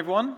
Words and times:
everyone. 0.00 0.34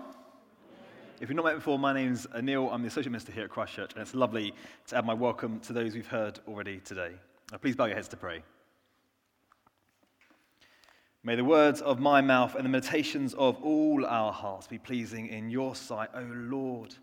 If 1.21 1.29
you've 1.29 1.37
not 1.37 1.45
met 1.45 1.55
before, 1.55 1.79
my 1.79 1.93
name's 1.93 2.27
Neil. 2.41 2.67
I'm 2.69 2.81
the 2.81 2.89
Associate 2.89 3.09
Minister 3.09 3.31
here 3.31 3.45
at 3.45 3.49
Christchurch, 3.49 3.93
and 3.93 4.01
it's 4.01 4.13
lovely 4.13 4.53
to 4.87 4.97
add 4.97 5.05
my 5.05 5.13
welcome 5.13 5.61
to 5.61 5.71
those 5.71 5.95
we've 5.95 6.05
heard 6.05 6.37
already 6.49 6.81
today. 6.81 7.11
Now, 7.49 7.59
please 7.59 7.73
bow 7.73 7.85
your 7.85 7.95
heads 7.95 8.09
to 8.09 8.17
pray. 8.17 8.43
May 11.23 11.37
the 11.37 11.45
words 11.45 11.79
of 11.79 12.01
my 12.01 12.19
mouth 12.19 12.55
and 12.55 12.65
the 12.65 12.69
meditations 12.69 13.33
of 13.35 13.55
all 13.63 14.05
our 14.05 14.33
hearts 14.33 14.67
be 14.67 14.77
pleasing 14.77 15.27
in 15.27 15.49
your 15.49 15.75
sight, 15.75 16.09
O 16.13 16.23
Lord, 16.29 16.93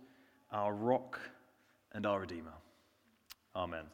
our 0.53 0.75
rock 0.75 1.19
and 1.93 2.05
our 2.05 2.21
Redeemer. 2.21 2.53
Amen. 3.57 3.85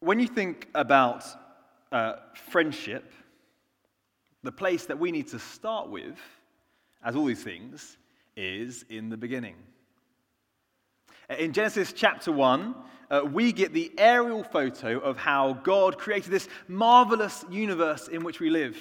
When 0.00 0.20
you 0.20 0.28
think 0.28 0.68
about 0.74 1.24
uh, 1.90 2.16
friendship, 2.34 3.10
the 4.42 4.52
place 4.52 4.86
that 4.86 4.98
we 4.98 5.10
need 5.10 5.28
to 5.28 5.38
start 5.38 5.88
with, 5.88 6.18
as 7.04 7.16
all 7.16 7.24
these 7.24 7.42
things, 7.42 7.96
is 8.36 8.84
in 8.88 9.08
the 9.08 9.16
beginning. 9.16 9.56
In 11.38 11.52
Genesis 11.52 11.92
chapter 11.92 12.30
1, 12.30 12.74
uh, 13.10 13.22
we 13.32 13.52
get 13.52 13.72
the 13.72 13.92
aerial 13.98 14.44
photo 14.44 14.98
of 14.98 15.16
how 15.16 15.54
God 15.54 15.98
created 15.98 16.30
this 16.30 16.48
marvelous 16.68 17.44
universe 17.50 18.08
in 18.08 18.24
which 18.24 18.40
we 18.40 18.50
live. 18.50 18.76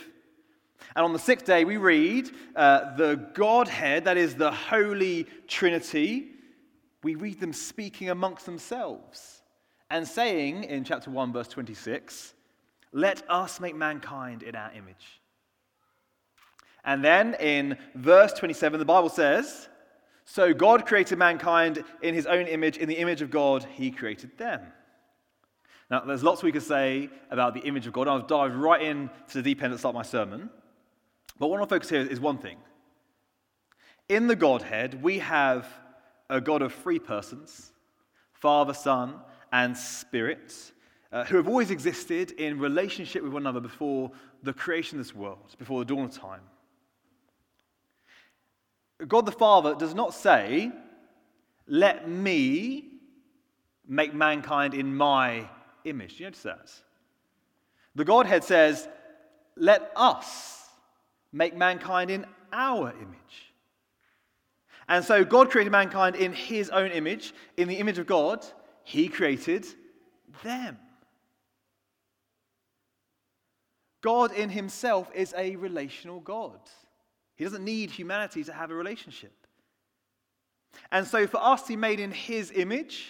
And 0.96 1.04
on 1.06 1.14
the 1.14 1.20
sixth 1.20 1.46
day, 1.46 1.66
we 1.66 1.78
read 1.78 2.30
uh, 2.56 2.96
the 2.96 3.16
Godhead, 3.34 4.06
that 4.06 4.18
is 4.18 4.36
the 4.36 4.52
Holy 4.52 5.26
Trinity, 5.48 6.28
we 7.04 7.16
read 7.16 7.40
them 7.40 7.54
speaking 7.54 8.10
amongst 8.10 8.46
themselves 8.46 9.44
and 9.90 10.08
saying 10.08 10.64
in 10.64 10.84
chapter 10.84 11.12
1, 11.12 11.34
verse 11.34 11.48
26, 11.48 12.34
Let 12.92 13.24
us 13.30 13.60
make 13.60 13.76
mankind 13.76 14.44
in 14.44 14.56
our 14.56 14.72
image. 14.72 15.22
And 16.86 17.04
then 17.04 17.34
in 17.40 17.78
verse 17.96 18.32
27, 18.34 18.80
the 18.80 18.86
Bible 18.86 19.10
says, 19.10 19.68
So 20.24 20.54
God 20.54 20.86
created 20.86 21.18
mankind 21.18 21.84
in 22.02 22.14
his 22.14 22.28
own 22.28 22.46
image, 22.48 22.78
in 22.78 22.88
the 22.88 22.98
image 22.98 23.22
of 23.22 23.32
God, 23.32 23.66
he 23.74 23.90
created 23.92 24.38
them. 24.38 24.62
Now, 25.90 26.02
there's 26.02 26.24
lots 26.24 26.42
we 26.42 26.52
could 26.52 26.64
say 26.64 27.10
about 27.30 27.54
the 27.54 27.62
image 27.62 27.86
of 27.86 27.94
God. 27.94 28.08
I've 28.08 28.28
dived 28.28 28.56
right 28.56 28.82
into 28.82 29.10
the 29.34 29.42
deep 29.42 29.62
end 29.62 29.74
to 29.74 29.78
start 29.78 29.94
my 29.94 30.04
sermon. 30.04 30.50
But 31.38 31.48
what 31.48 31.58
I 31.58 31.60
want 31.60 31.70
to 31.70 31.76
focus 31.76 31.90
here 31.90 32.02
is 32.02 32.20
one 32.20 32.38
thing. 32.38 32.58
In 34.08 34.28
the 34.28 34.36
Godhead, 34.36 35.02
we 35.04 35.20
have 35.20 35.68
a 36.30 36.40
God 36.40 36.62
of 36.62 36.74
three 36.74 37.00
persons 37.00 37.72
Father, 38.34 38.74
Son, 38.74 39.16
and 39.52 39.76
Spirit, 39.76 40.54
uh, 41.12 41.24
who 41.24 41.38
have 41.38 41.48
always 41.48 41.72
existed 41.72 42.32
in 42.32 42.60
relationship 42.60 43.24
with 43.24 43.32
one 43.32 43.44
another 43.44 43.62
before 43.62 44.12
the 44.44 44.54
creation 44.54 45.00
of 45.00 45.06
this 45.06 45.16
world, 45.16 45.56
before 45.58 45.80
the 45.80 45.86
dawn 45.86 46.06
of 46.06 46.12
time. 46.12 46.42
God 49.08 49.26
the 49.26 49.32
Father 49.32 49.76
does 49.76 49.94
not 49.94 50.14
say, 50.14 50.72
Let 51.68 52.10
me 52.10 52.86
make 53.88 54.14
mankind 54.14 54.74
in 54.74 54.96
my 54.96 55.50
image. 55.84 56.20
You 56.20 56.28
notice 56.28 56.44
that? 56.44 56.72
The 57.96 58.06
Godhead 58.06 58.44
says, 58.44 58.88
Let 59.56 59.92
us 59.96 60.64
make 61.32 61.56
mankind 61.56 62.10
in 62.10 62.26
our 62.54 62.92
image. 62.92 63.54
And 64.88 65.04
so 65.04 65.26
God 65.26 65.50
created 65.50 65.72
mankind 65.72 66.16
in 66.16 66.32
his 66.32 66.70
own 66.70 66.92
image. 66.92 67.34
In 67.58 67.68
the 67.68 67.76
image 67.76 67.98
of 67.98 68.06
God, 68.06 68.46
he 68.84 69.08
created 69.08 69.66
them. 70.44 70.78
God 74.02 74.32
in 74.34 74.50
himself 74.50 75.10
is 75.16 75.34
a 75.36 75.56
relational 75.56 76.20
God. 76.20 76.60
He 77.36 77.44
doesn't 77.44 77.64
need 77.64 77.92
humanity 77.92 78.44
to 78.46 78.54
have 78.54 78.72
a 78.72 78.76
relationship. 78.76 79.34
And 80.92 81.06
so, 81.06 81.28
for 81.28 81.38
us 81.38 81.64
to 81.64 81.70
be 81.70 81.76
made 81.76 82.00
in 82.00 82.12
His 82.12 82.52
image, 82.52 83.08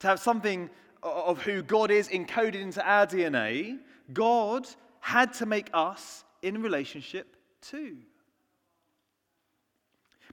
to 0.00 0.06
have 0.06 0.20
something 0.20 0.70
of 1.02 1.42
who 1.42 1.62
God 1.62 1.90
is 1.90 2.08
encoded 2.08 2.56
into 2.56 2.84
our 2.86 3.06
DNA, 3.06 3.78
God 4.12 4.66
had 5.00 5.32
to 5.34 5.46
make 5.46 5.70
us 5.72 6.24
in 6.42 6.62
relationship 6.62 7.36
too. 7.60 7.98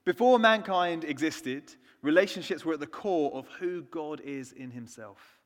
Before 0.06 0.38
mankind 0.40 1.04
existed, 1.04 1.76
relationships 2.02 2.66
were 2.66 2.74
at 2.74 2.80
the 2.80 2.88
core 2.88 3.32
of 3.34 3.48
who 3.60 3.84
God 3.84 4.22
is 4.22 4.52
in 4.52 4.72
Himself. 4.72 5.40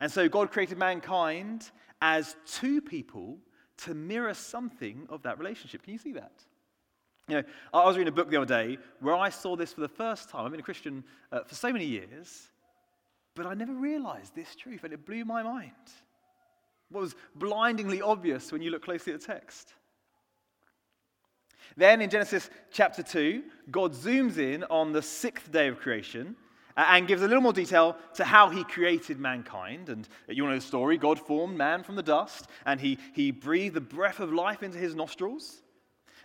And 0.00 0.10
so, 0.10 0.28
God 0.28 0.50
created 0.50 0.78
mankind 0.78 1.70
as 2.00 2.36
two 2.46 2.80
people 2.80 3.38
to 3.78 3.94
mirror 3.94 4.34
something 4.34 5.06
of 5.08 5.22
that 5.22 5.38
relationship. 5.38 5.82
Can 5.82 5.92
you 5.92 5.98
see 5.98 6.12
that? 6.12 6.32
You 7.28 7.36
know, 7.36 7.42
I 7.72 7.84
was 7.84 7.96
reading 7.96 8.12
a 8.12 8.14
book 8.14 8.30
the 8.30 8.36
other 8.36 8.64
day 8.64 8.78
where 9.00 9.14
I 9.14 9.30
saw 9.30 9.56
this 9.56 9.72
for 9.72 9.80
the 9.80 9.88
first 9.88 10.28
time. 10.28 10.44
I've 10.44 10.50
been 10.50 10.60
a 10.60 10.64
Christian 10.64 11.04
uh, 11.32 11.44
for 11.44 11.54
so 11.54 11.72
many 11.72 11.86
years, 11.86 12.48
but 13.34 13.46
I 13.46 13.54
never 13.54 13.72
realized 13.72 14.34
this 14.34 14.54
truth, 14.54 14.84
and 14.84 14.92
it 14.92 15.06
blew 15.06 15.24
my 15.24 15.42
mind. 15.42 15.72
What 16.90 17.00
was 17.00 17.14
blindingly 17.34 18.02
obvious 18.02 18.52
when 18.52 18.62
you 18.62 18.70
look 18.70 18.84
closely 18.84 19.12
at 19.12 19.20
the 19.20 19.26
text. 19.26 19.72
Then 21.76 22.02
in 22.02 22.10
Genesis 22.10 22.50
chapter 22.70 23.02
2, 23.02 23.42
God 23.70 23.94
zooms 23.94 24.36
in 24.36 24.62
on 24.64 24.92
the 24.92 25.02
sixth 25.02 25.50
day 25.50 25.68
of 25.68 25.80
creation 25.80 26.36
Uh, 26.76 26.84
and 26.88 27.06
gives 27.06 27.22
a 27.22 27.28
little 27.28 27.42
more 27.42 27.52
detail 27.52 27.96
to 28.14 28.24
how 28.24 28.50
he 28.50 28.64
created 28.64 29.20
mankind. 29.20 29.88
And 29.88 30.08
uh, 30.28 30.32
you 30.32 30.44
know 30.44 30.54
the 30.54 30.60
story 30.60 30.98
God 30.98 31.20
formed 31.20 31.56
man 31.56 31.84
from 31.84 31.94
the 31.94 32.02
dust, 32.02 32.48
and 32.66 32.80
he, 32.80 32.98
he 33.12 33.30
breathed 33.30 33.74
the 33.74 33.80
breath 33.80 34.18
of 34.18 34.32
life 34.32 34.62
into 34.62 34.78
his 34.78 34.94
nostrils. 34.94 35.62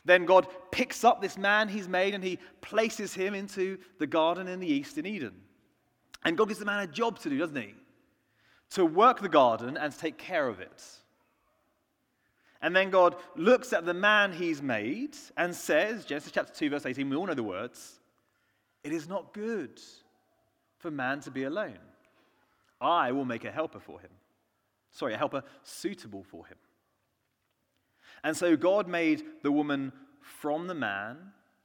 Then 0.06 0.26
God 0.26 0.48
picks 0.72 1.04
up 1.04 1.22
this 1.22 1.38
man 1.38 1.68
he's 1.68 1.88
made 1.88 2.16
and 2.16 2.24
he 2.24 2.40
places 2.62 3.14
him 3.14 3.36
into 3.36 3.78
the 4.00 4.08
garden 4.08 4.48
in 4.48 4.60
the 4.60 4.68
east 4.68 4.98
in 4.98 5.06
Eden. 5.06 5.36
And 6.24 6.38
God 6.38 6.48
gives 6.48 6.60
the 6.60 6.66
man 6.66 6.82
a 6.82 6.88
job 6.88 7.20
to 7.20 7.30
do, 7.30 7.38
doesn't 7.38 7.56
he? 7.56 7.76
To 8.72 8.86
work 8.86 9.22
the 9.22 9.30
garden 9.30 9.78
and 9.78 9.94
to 9.94 10.00
take 10.00 10.18
care 10.18 10.48
of 10.48 10.62
it. 10.62 10.84
And 12.62 12.76
then 12.76 12.90
God 12.90 13.16
looks 13.36 13.72
at 13.72 13.86
the 13.86 13.94
man 13.94 14.34
he's 14.34 14.62
made 14.62 15.16
and 15.38 15.56
says, 15.56 16.06
Genesis 16.06 16.32
chapter 16.32 16.54
2, 16.54 16.70
verse 16.70 16.86
18, 16.86 17.10
we 17.10 17.16
all 17.16 17.28
know 17.28 17.34
the 17.34 17.44
words, 17.44 18.00
it 18.84 18.92
is 18.92 19.08
not 19.08 19.34
good 19.34 19.80
for 20.80 20.90
man 20.90 21.20
to 21.22 21.32
be 21.32 21.44
alone. 21.44 21.78
I 22.82 23.12
will 23.12 23.26
make 23.26 23.46
a 23.46 23.52
helper 23.52 23.80
for 23.80 24.00
him. 24.00 24.10
Sorry, 24.92 25.14
a 25.14 25.18
helper 25.18 25.44
suitable 25.64 26.24
for 26.24 26.46
him. 26.48 26.58
And 28.24 28.36
so 28.36 28.58
God 28.58 28.88
made 28.88 29.24
the 29.44 29.52
woman 29.52 29.92
from 30.22 30.68
the 30.68 30.74
man 30.74 31.18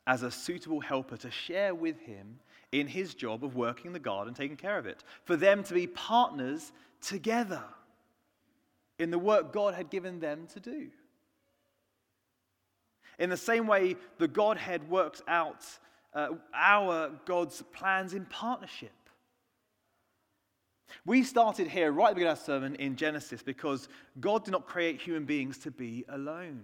as 0.06 0.22
a 0.22 0.30
suitable 0.30 0.80
helper 0.80 1.16
to 1.16 1.30
share 1.30 1.74
with 1.74 1.98
him 2.00 2.38
in 2.72 2.86
his 2.86 3.14
job 3.14 3.44
of 3.44 3.54
working 3.54 3.92
the 3.92 3.98
garden, 3.98 4.34
taking 4.34 4.56
care 4.56 4.78
of 4.78 4.86
it, 4.86 5.02
for 5.24 5.36
them 5.36 5.62
to 5.64 5.74
be 5.74 5.86
partners 5.86 6.72
together 7.00 7.62
in 8.98 9.10
the 9.10 9.18
work 9.18 9.52
God 9.52 9.74
had 9.74 9.90
given 9.90 10.20
them 10.20 10.46
to 10.52 10.60
do. 10.60 10.88
In 13.18 13.30
the 13.30 13.36
same 13.36 13.66
way, 13.66 13.96
the 14.18 14.28
Godhead 14.28 14.88
works 14.90 15.22
out 15.28 15.64
uh, 16.14 16.30
our 16.54 17.12
God's 17.24 17.62
plans 17.72 18.12
in 18.12 18.24
partnership. 18.26 18.92
We 21.06 21.22
started 21.22 21.68
here 21.68 21.92
right 21.92 22.08
at 22.08 22.10
the 22.10 22.14
beginning 22.14 22.32
of 22.32 22.38
our 22.38 22.44
sermon 22.44 22.74
in 22.76 22.96
Genesis 22.96 23.42
because 23.42 23.88
God 24.20 24.44
did 24.44 24.52
not 24.52 24.66
create 24.66 25.00
human 25.00 25.24
beings 25.24 25.58
to 25.58 25.70
be 25.70 26.04
alone. 26.08 26.62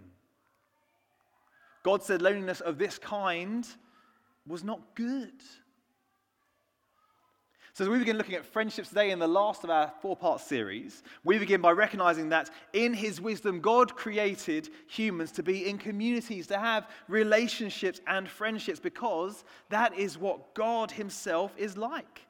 God 1.82 2.02
said 2.02 2.22
loneliness 2.22 2.60
of 2.60 2.78
this 2.78 2.98
kind 2.98 3.66
was 4.46 4.64
not 4.64 4.80
good. 4.94 5.32
So, 7.72 7.84
as 7.84 7.88
we 7.88 7.98
begin 7.98 8.18
looking 8.18 8.34
at 8.34 8.44
friendships 8.44 8.88
today 8.88 9.10
in 9.10 9.20
the 9.20 9.28
last 9.28 9.62
of 9.62 9.70
our 9.70 9.92
four 10.02 10.16
part 10.16 10.40
series, 10.40 11.02
we 11.24 11.38
begin 11.38 11.60
by 11.60 11.70
recognizing 11.70 12.28
that 12.30 12.50
in 12.72 12.92
His 12.92 13.20
wisdom, 13.20 13.60
God 13.60 13.94
created 13.94 14.68
humans 14.88 15.30
to 15.32 15.42
be 15.42 15.68
in 15.68 15.78
communities, 15.78 16.48
to 16.48 16.58
have 16.58 16.88
relationships 17.08 18.00
and 18.06 18.28
friendships, 18.28 18.80
because 18.80 19.44
that 19.68 19.96
is 19.96 20.18
what 20.18 20.54
God 20.54 20.90
Himself 20.90 21.54
is 21.56 21.76
like. 21.76 22.26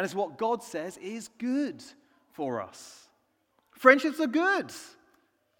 And 0.00 0.06
it's 0.06 0.14
what 0.14 0.38
God 0.38 0.62
says 0.62 0.96
is 0.96 1.28
good 1.36 1.84
for 2.32 2.62
us. 2.62 3.10
Friendships 3.72 4.18
are 4.18 4.26
good. 4.26 4.72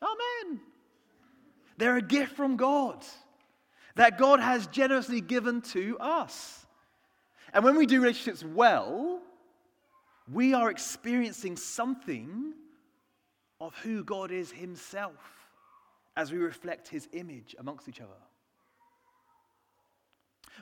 Amen. 0.02 0.60
They're 1.76 1.98
a 1.98 2.02
gift 2.02 2.36
from 2.36 2.56
God 2.56 3.04
that 3.96 4.16
God 4.16 4.40
has 4.40 4.66
generously 4.68 5.20
given 5.20 5.60
to 5.72 5.98
us. 5.98 6.64
And 7.52 7.62
when 7.62 7.76
we 7.76 7.84
do 7.84 8.00
relationships 8.00 8.42
well, 8.42 9.20
we 10.32 10.54
are 10.54 10.70
experiencing 10.70 11.58
something 11.58 12.54
of 13.60 13.76
who 13.80 14.02
God 14.02 14.30
is 14.30 14.50
Himself 14.50 15.50
as 16.16 16.32
we 16.32 16.38
reflect 16.38 16.88
His 16.88 17.10
image 17.12 17.54
amongst 17.58 17.90
each 17.90 18.00
other. 18.00 18.16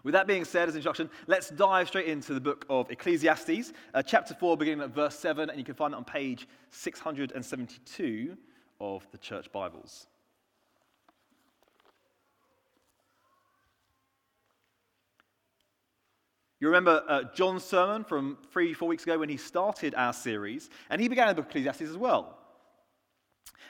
With 0.04 0.14
that 0.14 0.26
being 0.26 0.44
said, 0.44 0.68
as 0.68 0.76
introduction, 0.76 1.10
let's 1.26 1.50
dive 1.50 1.88
straight 1.88 2.06
into 2.06 2.34
the 2.34 2.40
book 2.40 2.64
of 2.70 2.90
Ecclesiastes, 2.90 3.72
uh, 3.94 4.02
chapter 4.02 4.34
4, 4.34 4.56
beginning 4.56 4.84
at 4.84 4.94
verse 4.94 5.18
7, 5.18 5.50
and 5.50 5.58
you 5.58 5.64
can 5.64 5.74
find 5.74 5.94
it 5.94 5.96
on 5.96 6.04
page 6.04 6.46
672 6.70 8.36
of 8.80 9.06
the 9.10 9.18
Church 9.18 9.50
Bibles. 9.50 10.06
You 16.60 16.66
remember 16.66 17.04
uh, 17.08 17.22
John's 17.34 17.62
sermon 17.62 18.02
from 18.02 18.38
three, 18.52 18.74
four 18.74 18.88
weeks 18.88 19.04
ago 19.04 19.18
when 19.18 19.28
he 19.28 19.36
started 19.36 19.94
our 19.94 20.12
series, 20.12 20.70
and 20.90 21.00
he 21.00 21.08
began 21.08 21.28
the 21.28 21.34
book 21.34 21.44
of 21.44 21.50
Ecclesiastes 21.50 21.82
as 21.82 21.96
well. 21.96 22.37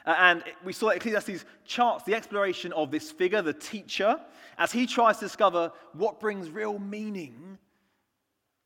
Uh, 0.07 0.15
and 0.19 0.45
we 0.65 0.73
saw 0.73 0.89
Ecclesiastes 0.89 1.45
charts 1.65 2.05
the 2.05 2.15
exploration 2.15 2.73
of 2.73 2.91
this 2.91 3.11
figure, 3.11 3.43
the 3.43 3.53
teacher, 3.53 4.21
as 4.57 4.73
he 4.73 4.87
tries 4.87 5.19
to 5.19 5.25
discover 5.25 5.73
what 5.93 6.21
brings 6.21 6.51
real 6.51 6.79
meaning 6.79 7.59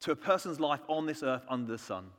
to 0.01 0.13
a 0.13 0.17
person's 0.17 0.61
life 0.61 0.81
on 0.89 1.07
this 1.07 1.23
earth 1.23 1.45
under 1.49 1.71
the 1.71 1.79
sun. 1.79 2.11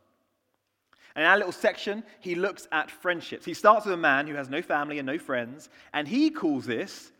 And 1.15 1.23
in 1.23 1.29
our 1.29 1.37
little 1.37 1.51
section, 1.51 2.03
he 2.19 2.35
looks 2.35 2.67
at 2.71 2.89
friendships. 2.89 3.45
He 3.45 3.53
starts 3.53 3.85
with 3.85 3.93
a 3.93 3.97
man 3.97 4.25
who 4.27 4.35
has 4.35 4.49
no 4.49 4.61
family 4.61 4.99
and 4.99 5.05
no 5.05 5.17
friends, 5.19 5.69
and 5.93 6.07
he 6.07 6.29
calls 6.29 6.65
this 6.65 7.11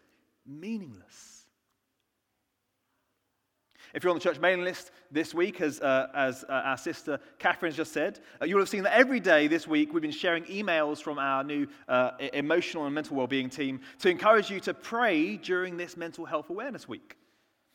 meaningless. 0.46 1.33
If 3.94 4.04
you're 4.04 4.10
on 4.10 4.18
the 4.18 4.24
church 4.24 4.40
mailing 4.40 4.64
list 4.64 4.90
this 5.12 5.36
week, 5.36 5.62
as, 5.62 5.80
uh, 5.80 6.08
as 6.16 6.44
uh, 6.50 6.54
our 6.54 6.78
sister 6.78 7.20
Catherine 7.38 7.72
has 7.72 7.78
just 7.78 7.94
said, 7.94 8.20
uh, 8.42 8.46
you'll 8.46 8.60
have 8.60 8.70
seen 8.70 8.84
that 8.84 8.98
every 8.98 9.20
day 9.20 9.48
this 9.48 9.68
week 9.68 9.94
we've 9.94 10.02
been 10.02 10.10
sharing 10.10 10.44
emails 10.46 11.00
from 11.00 11.20
our 11.20 11.44
new 11.44 11.68
uh, 11.88 12.12
emotional 12.34 12.86
and 12.86 12.96
mental 12.96 13.16
well-being 13.16 13.52
team 13.52 13.82
to 14.00 14.10
encourage 14.10 14.50
you 14.50 14.60
to 14.62 14.74
pray 14.74 15.38
during 15.38 15.78
this 15.78 15.96
Mental 15.96 16.26
Health 16.26 16.50
Awareness 16.50 16.88
Week. 16.88 17.18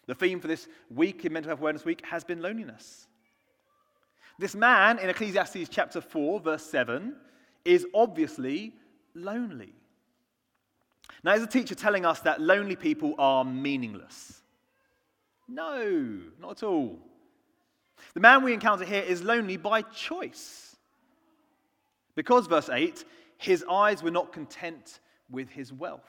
The 0.06 0.14
theme 0.14 0.40
for 0.40 0.48
this 0.48 0.66
week 0.90 1.24
in 1.24 1.32
Mental 1.32 1.50
Health 1.50 1.60
Awareness 1.60 1.84
Week 1.84 2.04
has 2.04 2.24
been 2.24 2.42
loneliness. 2.42 3.06
This 4.40 4.56
man 4.56 4.98
in 4.98 5.10
Ecclesiastes 5.10 5.68
chapter 5.68 6.00
4, 6.00 6.40
verse 6.40 6.64
7, 6.64 7.14
is 7.64 7.86
obviously 7.94 8.72
lonely. 9.14 9.72
Now, 11.22 11.34
is 11.34 11.42
a 11.42 11.46
teacher 11.46 11.74
telling 11.74 12.04
us 12.04 12.20
that 12.20 12.40
lonely 12.40 12.76
people 12.76 13.14
are 13.18 13.44
meaningless? 13.44 14.37
No, 15.48 16.20
not 16.40 16.50
at 16.50 16.62
all. 16.62 16.98
The 18.14 18.20
man 18.20 18.44
we 18.44 18.52
encounter 18.52 18.84
here 18.84 19.02
is 19.02 19.22
lonely 19.22 19.56
by 19.56 19.82
choice. 19.82 20.76
Because, 22.14 22.46
verse 22.46 22.68
8, 22.68 23.04
his 23.38 23.64
eyes 23.68 24.02
were 24.02 24.10
not 24.10 24.32
content 24.32 25.00
with 25.30 25.48
his 25.48 25.72
wealth. 25.72 26.02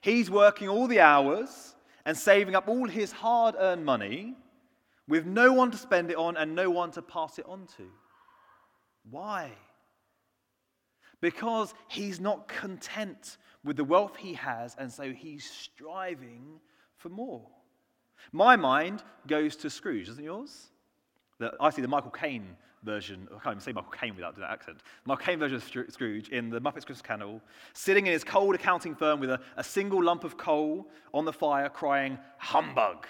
He's 0.00 0.30
working 0.30 0.68
all 0.68 0.86
the 0.86 1.00
hours 1.00 1.74
and 2.06 2.16
saving 2.16 2.54
up 2.54 2.68
all 2.68 2.88
his 2.88 3.12
hard 3.12 3.54
earned 3.58 3.84
money 3.84 4.34
with 5.06 5.26
no 5.26 5.52
one 5.52 5.70
to 5.72 5.76
spend 5.76 6.10
it 6.10 6.16
on 6.16 6.36
and 6.36 6.54
no 6.54 6.70
one 6.70 6.90
to 6.92 7.02
pass 7.02 7.38
it 7.38 7.44
on 7.46 7.66
to. 7.76 7.86
Why? 9.10 9.50
Because 11.20 11.74
he's 11.88 12.20
not 12.20 12.48
content 12.48 13.36
with 13.62 13.76
the 13.76 13.84
wealth 13.84 14.16
he 14.16 14.34
has, 14.34 14.74
and 14.78 14.90
so 14.90 15.12
he's 15.12 15.50
striving 15.50 16.60
for 17.00 17.08
more. 17.08 17.46
My 18.32 18.54
mind 18.56 19.02
goes 19.26 19.56
to 19.56 19.70
Scrooge, 19.70 20.06
doesn't 20.06 20.22
yours? 20.22 20.68
The, 21.38 21.54
I 21.58 21.70
see 21.70 21.82
the 21.82 21.88
Michael 21.88 22.10
Caine 22.10 22.56
version, 22.82 23.26
I 23.30 23.38
can't 23.42 23.54
even 23.54 23.60
say 23.60 23.72
Michael 23.72 23.92
Caine 23.92 24.14
without 24.14 24.36
that 24.36 24.50
accent. 24.50 24.78
Michael 25.06 25.24
Caine 25.24 25.38
version 25.38 25.56
of 25.56 25.92
Scrooge 25.92 26.28
in 26.28 26.50
the 26.50 26.60
Muppets 26.60 26.84
Christmas 26.86 27.02
Carol, 27.02 27.40
sitting 27.72 28.06
in 28.06 28.12
his 28.12 28.22
cold 28.22 28.54
accounting 28.54 28.94
firm 28.94 29.18
with 29.18 29.30
a, 29.30 29.40
a 29.56 29.64
single 29.64 30.02
lump 30.02 30.24
of 30.24 30.36
coal 30.36 30.88
on 31.12 31.24
the 31.24 31.32
fire, 31.32 31.68
crying, 31.68 32.18
Humbug! 32.38 33.06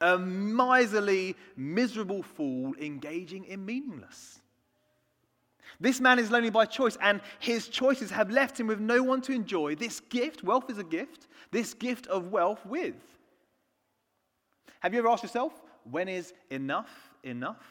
A 0.00 0.18
miserly, 0.18 1.36
miserable 1.56 2.22
fool 2.22 2.74
engaging 2.80 3.44
in 3.44 3.64
meaningless. 3.64 4.40
This 5.80 6.00
man 6.00 6.18
is 6.18 6.30
lonely 6.30 6.50
by 6.50 6.66
choice, 6.66 6.96
and 7.00 7.20
his 7.38 7.68
choices 7.68 8.10
have 8.10 8.30
left 8.30 8.58
him 8.58 8.66
with 8.66 8.80
no 8.80 9.02
one 9.02 9.20
to 9.22 9.32
enjoy 9.32 9.74
this 9.74 10.00
gift. 10.00 10.42
Wealth 10.42 10.70
is 10.70 10.78
a 10.78 10.84
gift, 10.84 11.26
this 11.50 11.74
gift 11.74 12.06
of 12.06 12.30
wealth 12.30 12.64
with. 12.64 12.94
Have 14.80 14.92
you 14.92 15.00
ever 15.00 15.08
asked 15.08 15.22
yourself, 15.22 15.52
when 15.90 16.08
is 16.08 16.32
enough 16.50 16.90
enough? 17.22 17.64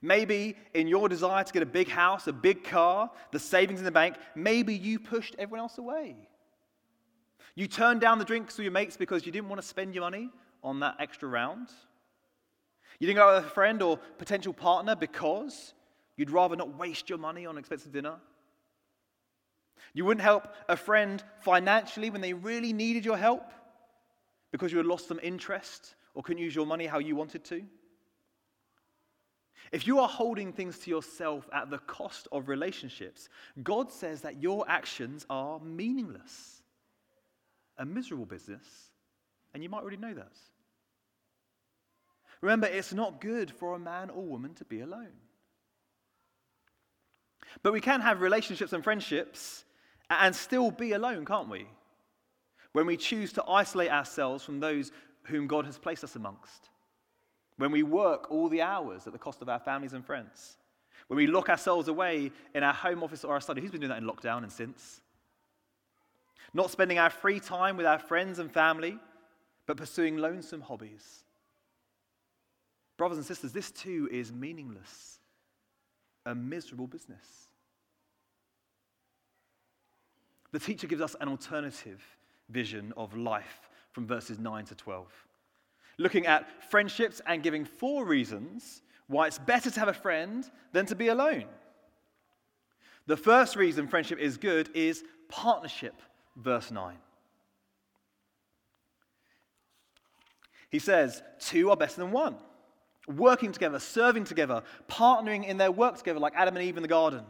Maybe 0.00 0.56
in 0.74 0.86
your 0.86 1.08
desire 1.08 1.42
to 1.42 1.52
get 1.52 1.62
a 1.62 1.66
big 1.66 1.88
house, 1.88 2.26
a 2.28 2.32
big 2.32 2.62
car, 2.62 3.10
the 3.32 3.38
savings 3.38 3.80
in 3.80 3.84
the 3.84 3.90
bank, 3.90 4.16
maybe 4.34 4.74
you 4.74 5.00
pushed 5.00 5.34
everyone 5.38 5.60
else 5.60 5.78
away. 5.78 6.16
You 7.56 7.66
turned 7.66 8.00
down 8.00 8.18
the 8.18 8.24
drinks 8.24 8.56
with 8.56 8.64
your 8.64 8.72
mates 8.72 8.96
because 8.96 9.26
you 9.26 9.32
didn't 9.32 9.48
want 9.48 9.60
to 9.60 9.66
spend 9.66 9.94
your 9.94 10.02
money 10.02 10.30
on 10.62 10.78
that 10.80 10.96
extra 11.00 11.28
round. 11.28 11.68
You 13.00 13.06
didn't 13.06 13.16
go 13.16 13.28
out 13.28 13.42
with 13.42 13.50
a 13.50 13.54
friend 13.54 13.82
or 13.82 13.98
potential 14.18 14.52
partner 14.52 14.94
because 14.94 15.74
You'd 16.18 16.30
rather 16.30 16.56
not 16.56 16.76
waste 16.76 17.08
your 17.08 17.16
money 17.16 17.46
on 17.46 17.56
expensive 17.56 17.92
dinner. 17.92 18.16
You 19.94 20.04
wouldn't 20.04 20.24
help 20.24 20.48
a 20.68 20.76
friend 20.76 21.22
financially 21.40 22.10
when 22.10 22.20
they 22.20 22.32
really 22.34 22.72
needed 22.72 23.04
your 23.04 23.16
help 23.16 23.52
because 24.50 24.72
you 24.72 24.78
had 24.78 24.86
lost 24.86 25.06
some 25.06 25.20
interest 25.22 25.94
or 26.14 26.22
couldn't 26.24 26.42
use 26.42 26.56
your 26.56 26.66
money 26.66 26.86
how 26.86 26.98
you 26.98 27.14
wanted 27.14 27.44
to. 27.44 27.62
If 29.70 29.86
you 29.86 30.00
are 30.00 30.08
holding 30.08 30.52
things 30.52 30.78
to 30.80 30.90
yourself 30.90 31.48
at 31.52 31.70
the 31.70 31.78
cost 31.78 32.26
of 32.32 32.48
relationships, 32.48 33.28
God 33.62 33.92
says 33.92 34.22
that 34.22 34.42
your 34.42 34.68
actions 34.68 35.24
are 35.30 35.60
meaningless, 35.60 36.62
a 37.76 37.84
miserable 37.84 38.26
business, 38.26 38.64
and 39.54 39.62
you 39.62 39.68
might 39.68 39.82
already 39.82 39.98
know 39.98 40.14
that. 40.14 40.32
Remember, 42.40 42.66
it's 42.66 42.92
not 42.92 43.20
good 43.20 43.52
for 43.52 43.76
a 43.76 43.78
man 43.78 44.10
or 44.10 44.24
woman 44.24 44.54
to 44.54 44.64
be 44.64 44.80
alone. 44.80 45.12
But 47.62 47.72
we 47.72 47.80
can 47.80 48.00
have 48.00 48.20
relationships 48.20 48.72
and 48.72 48.84
friendships 48.84 49.64
and 50.10 50.34
still 50.34 50.70
be 50.70 50.92
alone, 50.92 51.24
can't 51.24 51.48
we? 51.48 51.66
When 52.72 52.86
we 52.86 52.96
choose 52.96 53.32
to 53.34 53.44
isolate 53.48 53.90
ourselves 53.90 54.44
from 54.44 54.60
those 54.60 54.92
whom 55.24 55.46
God 55.46 55.66
has 55.66 55.78
placed 55.78 56.04
us 56.04 56.16
amongst. 56.16 56.70
When 57.56 57.72
we 57.72 57.82
work 57.82 58.30
all 58.30 58.48
the 58.48 58.62
hours 58.62 59.06
at 59.06 59.12
the 59.12 59.18
cost 59.18 59.42
of 59.42 59.48
our 59.48 59.58
families 59.58 59.92
and 59.92 60.04
friends. 60.04 60.56
When 61.08 61.16
we 61.16 61.26
lock 61.26 61.48
ourselves 61.48 61.88
away 61.88 62.30
in 62.54 62.62
our 62.62 62.74
home 62.74 63.02
office 63.02 63.24
or 63.24 63.34
our 63.34 63.40
study. 63.40 63.60
Who's 63.60 63.70
been 63.70 63.80
doing 63.80 63.90
that 63.90 63.98
in 63.98 64.08
lockdown 64.08 64.42
and 64.42 64.52
since? 64.52 65.00
Not 66.54 66.70
spending 66.70 66.98
our 66.98 67.10
free 67.10 67.40
time 67.40 67.76
with 67.76 67.86
our 67.86 67.98
friends 67.98 68.38
and 68.38 68.50
family, 68.52 68.98
but 69.66 69.76
pursuing 69.76 70.16
lonesome 70.16 70.60
hobbies. 70.60 71.24
Brothers 72.96 73.18
and 73.18 73.26
sisters, 73.26 73.52
this 73.52 73.70
too 73.70 74.08
is 74.10 74.32
meaningless, 74.32 75.17
a 76.28 76.34
miserable 76.34 76.86
business. 76.86 77.48
The 80.52 80.58
teacher 80.58 80.86
gives 80.86 81.02
us 81.02 81.16
an 81.20 81.28
alternative 81.28 82.02
vision 82.50 82.92
of 82.96 83.16
life 83.16 83.70
from 83.92 84.06
verses 84.06 84.38
9 84.38 84.66
to 84.66 84.74
12, 84.74 85.06
looking 85.96 86.26
at 86.26 86.70
friendships 86.70 87.20
and 87.26 87.42
giving 87.42 87.64
four 87.64 88.04
reasons 88.04 88.82
why 89.06 89.26
it's 89.26 89.38
better 89.38 89.70
to 89.70 89.80
have 89.80 89.88
a 89.88 89.94
friend 89.94 90.48
than 90.72 90.84
to 90.86 90.94
be 90.94 91.08
alone. 91.08 91.46
The 93.06 93.16
first 93.16 93.56
reason 93.56 93.88
friendship 93.88 94.18
is 94.18 94.36
good 94.36 94.68
is 94.74 95.02
partnership, 95.28 95.94
verse 96.36 96.70
9. 96.70 96.94
He 100.70 100.78
says, 100.78 101.22
Two 101.40 101.70
are 101.70 101.76
better 101.76 101.96
than 101.96 102.12
one. 102.12 102.36
Working 103.08 103.52
together, 103.52 103.78
serving 103.78 104.24
together, 104.24 104.62
partnering 104.88 105.46
in 105.46 105.56
their 105.56 105.72
work 105.72 105.96
together, 105.96 106.20
like 106.20 106.34
Adam 106.36 106.56
and 106.56 106.64
Eve 106.64 106.76
in 106.76 106.82
the 106.82 106.88
garden. 106.88 107.24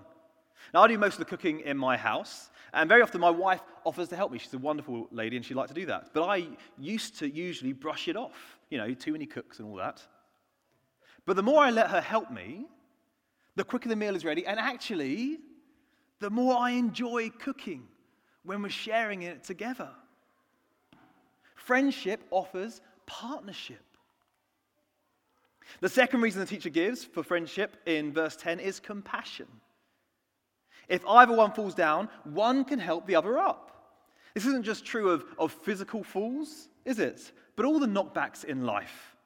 Now, 0.74 0.82
I 0.82 0.88
do 0.88 0.98
most 0.98 1.14
of 1.14 1.20
the 1.20 1.24
cooking 1.24 1.60
in 1.60 1.78
my 1.78 1.96
house, 1.96 2.50
and 2.74 2.88
very 2.88 3.00
often 3.00 3.20
my 3.20 3.30
wife 3.30 3.60
offers 3.84 4.08
to 4.08 4.16
help 4.16 4.32
me. 4.32 4.38
She's 4.38 4.52
a 4.52 4.58
wonderful 4.58 5.08
lady 5.10 5.36
and 5.36 5.44
she 5.44 5.54
likes 5.54 5.68
to 5.68 5.74
do 5.74 5.86
that. 5.86 6.10
But 6.12 6.24
I 6.24 6.48
used 6.76 7.18
to 7.20 7.28
usually 7.28 7.72
brush 7.72 8.08
it 8.08 8.16
off, 8.16 8.58
you 8.70 8.76
know, 8.76 8.92
too 8.92 9.12
many 9.12 9.24
cooks 9.24 9.60
and 9.60 9.68
all 9.68 9.76
that. 9.76 10.02
But 11.24 11.36
the 11.36 11.42
more 11.42 11.62
I 11.62 11.70
let 11.70 11.90
her 11.90 12.00
help 12.00 12.30
me, 12.30 12.66
the 13.54 13.64
quicker 13.64 13.88
the 13.88 13.96
meal 13.96 14.14
is 14.14 14.24
ready, 14.24 14.46
and 14.46 14.58
actually, 14.58 15.38
the 16.20 16.30
more 16.30 16.56
I 16.56 16.70
enjoy 16.70 17.30
cooking 17.30 17.88
when 18.44 18.62
we're 18.62 18.68
sharing 18.68 19.22
it 19.22 19.44
together. 19.44 19.90
Friendship 21.54 22.20
offers 22.30 22.80
partnership. 23.06 23.82
The 25.80 25.88
second 25.88 26.22
reason 26.22 26.40
the 26.40 26.46
teacher 26.46 26.70
gives 26.70 27.04
for 27.04 27.22
friendship 27.22 27.76
in 27.86 28.12
verse 28.12 28.36
10 28.36 28.60
is 28.60 28.80
compassion. 28.80 29.46
If 30.88 31.06
either 31.06 31.34
one 31.34 31.52
falls 31.52 31.74
down, 31.74 32.08
one 32.24 32.64
can 32.64 32.78
help 32.78 33.06
the 33.06 33.16
other 33.16 33.38
up. 33.38 33.64
This 34.34 34.46
isn't 34.46 34.64
just 34.64 34.84
true 34.84 35.10
of, 35.10 35.24
of 35.38 35.52
physical 35.52 36.02
falls, 36.02 36.68
is 36.84 36.98
it? 36.98 37.32
But 37.56 37.66
all 37.66 37.78
the 37.78 37.86
knockbacks 37.86 38.44
in 38.44 38.64
life. 38.64 39.16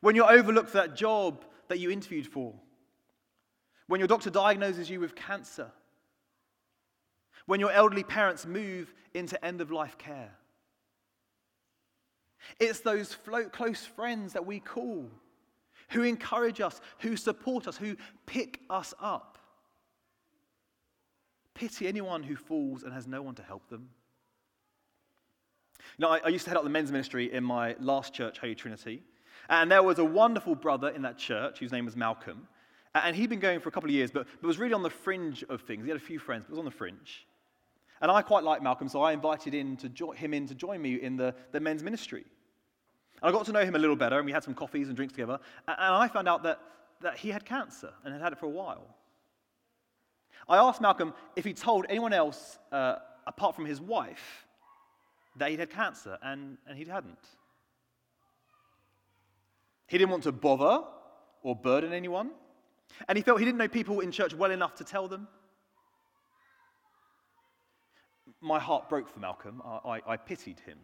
When 0.00 0.16
you're 0.16 0.30
overlooked 0.30 0.70
for 0.70 0.78
that 0.78 0.96
job 0.96 1.44
that 1.68 1.78
you 1.78 1.90
interviewed 1.90 2.26
for, 2.26 2.54
when 3.86 4.00
your 4.00 4.08
doctor 4.08 4.30
diagnoses 4.30 4.90
you 4.90 5.00
with 5.00 5.14
cancer, 5.14 5.70
when 7.46 7.60
your 7.60 7.70
elderly 7.70 8.04
parents 8.04 8.46
move 8.46 8.92
into 9.12 9.42
end 9.44 9.60
of 9.60 9.70
life 9.70 9.98
care. 9.98 10.32
It's 12.58 12.80
those 12.80 13.16
close 13.52 13.84
friends 13.84 14.32
that 14.32 14.46
we 14.46 14.60
call 14.60 15.10
who 15.90 16.02
encourage 16.02 16.60
us, 16.60 16.80
who 16.98 17.16
support 17.16 17.66
us, 17.66 17.76
who 17.76 17.96
pick 18.26 18.60
us 18.70 18.94
up. 19.00 19.38
Pity 21.54 21.86
anyone 21.86 22.22
who 22.22 22.36
falls 22.36 22.82
and 22.82 22.92
has 22.92 23.06
no 23.06 23.22
one 23.22 23.34
to 23.36 23.42
help 23.42 23.68
them. 23.68 23.88
You 25.98 26.04
know, 26.04 26.08
I, 26.10 26.20
I 26.24 26.28
used 26.28 26.44
to 26.44 26.50
head 26.50 26.56
up 26.56 26.64
the 26.64 26.70
men's 26.70 26.90
ministry 26.90 27.32
in 27.32 27.44
my 27.44 27.76
last 27.78 28.12
church, 28.12 28.38
Holy 28.38 28.54
Trinity. 28.54 29.02
And 29.48 29.70
there 29.70 29.82
was 29.82 29.98
a 29.98 30.04
wonderful 30.04 30.54
brother 30.54 30.88
in 30.88 31.02
that 31.02 31.18
church 31.18 31.58
whose 31.58 31.70
name 31.70 31.84
was 31.84 31.96
Malcolm. 31.96 32.48
And 32.94 33.14
he'd 33.14 33.30
been 33.30 33.40
going 33.40 33.60
for 33.60 33.68
a 33.68 33.72
couple 33.72 33.90
of 33.90 33.94
years, 33.94 34.10
but, 34.10 34.26
but 34.40 34.46
was 34.46 34.58
really 34.58 34.74
on 34.74 34.82
the 34.82 34.90
fringe 34.90 35.44
of 35.48 35.62
things. 35.62 35.84
He 35.84 35.90
had 35.90 35.96
a 35.96 36.04
few 36.04 36.18
friends, 36.18 36.44
but 36.44 36.52
was 36.52 36.58
on 36.58 36.64
the 36.64 36.70
fringe. 36.70 37.26
And 38.00 38.10
I 38.10 38.22
quite 38.22 38.44
liked 38.44 38.62
Malcolm, 38.62 38.88
so 38.88 39.02
I 39.02 39.12
invited 39.12 39.54
in 39.54 39.76
to 39.78 39.88
jo- 39.88 40.12
him 40.12 40.34
in 40.34 40.46
to 40.48 40.54
join 40.54 40.80
me 40.80 40.94
in 40.94 41.16
the, 41.16 41.34
the 41.52 41.60
men's 41.60 41.82
ministry. 41.82 42.24
I 43.24 43.32
got 43.32 43.46
to 43.46 43.52
know 43.52 43.64
him 43.64 43.74
a 43.74 43.78
little 43.78 43.96
better, 43.96 44.18
and 44.18 44.26
we 44.26 44.32
had 44.32 44.44
some 44.44 44.52
coffees 44.52 44.88
and 44.88 44.96
drinks 44.96 45.14
together. 45.14 45.40
And, 45.66 45.76
and 45.78 45.94
I 45.94 46.08
found 46.08 46.28
out 46.28 46.42
that, 46.42 46.60
that 47.00 47.16
he 47.16 47.30
had 47.30 47.46
cancer 47.46 47.90
and 48.04 48.12
had 48.12 48.22
had 48.22 48.32
it 48.34 48.38
for 48.38 48.44
a 48.46 48.50
while. 48.50 48.86
I 50.46 50.58
asked 50.58 50.82
Malcolm 50.82 51.14
if 51.34 51.42
he 51.42 51.54
told 51.54 51.86
anyone 51.88 52.12
else, 52.12 52.58
uh, 52.70 52.96
apart 53.26 53.56
from 53.56 53.64
his 53.64 53.80
wife, 53.80 54.46
that 55.36 55.48
he'd 55.48 55.58
had 55.58 55.70
cancer, 55.70 56.18
and, 56.22 56.58
and 56.68 56.76
he 56.76 56.84
hadn't. 56.84 57.18
He 59.86 59.96
didn't 59.96 60.10
want 60.10 60.24
to 60.24 60.32
bother 60.32 60.84
or 61.42 61.56
burden 61.56 61.94
anyone, 61.94 62.30
and 63.08 63.16
he 63.16 63.22
felt 63.22 63.38
he 63.38 63.46
didn't 63.46 63.58
know 63.58 63.68
people 63.68 64.00
in 64.00 64.12
church 64.12 64.34
well 64.34 64.50
enough 64.50 64.74
to 64.76 64.84
tell 64.84 65.08
them. 65.08 65.28
My 68.42 68.58
heart 68.58 68.90
broke 68.90 69.08
for 69.08 69.18
Malcolm. 69.18 69.62
I, 69.64 69.78
I, 69.88 70.12
I 70.12 70.16
pitied 70.18 70.60
him. 70.60 70.78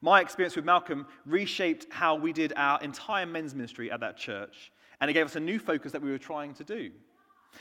My 0.00 0.20
experience 0.20 0.56
with 0.56 0.64
Malcolm 0.64 1.06
reshaped 1.26 1.86
how 1.90 2.14
we 2.14 2.32
did 2.32 2.52
our 2.56 2.80
entire 2.82 3.26
men's 3.26 3.54
ministry 3.54 3.90
at 3.90 4.00
that 4.00 4.16
church, 4.16 4.72
and 5.00 5.10
it 5.10 5.14
gave 5.14 5.26
us 5.26 5.36
a 5.36 5.40
new 5.40 5.58
focus 5.58 5.92
that 5.92 6.02
we 6.02 6.10
were 6.10 6.18
trying 6.18 6.54
to 6.54 6.64
do. 6.64 6.90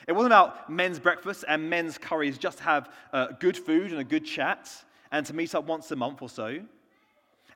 It 0.07 0.11
wasn't 0.11 0.33
about 0.33 0.69
men's 0.69 0.99
breakfasts 0.99 1.43
and 1.47 1.69
men's 1.69 1.97
curries 1.97 2.37
just 2.37 2.59
to 2.59 2.63
have 2.63 2.89
uh, 3.13 3.27
good 3.39 3.57
food 3.57 3.91
and 3.91 3.99
a 3.99 4.03
good 4.03 4.25
chat 4.25 4.69
and 5.11 5.25
to 5.25 5.33
meet 5.33 5.55
up 5.55 5.65
once 5.65 5.89
a 5.91 5.95
month 5.95 6.21
or 6.21 6.29
so. 6.29 6.59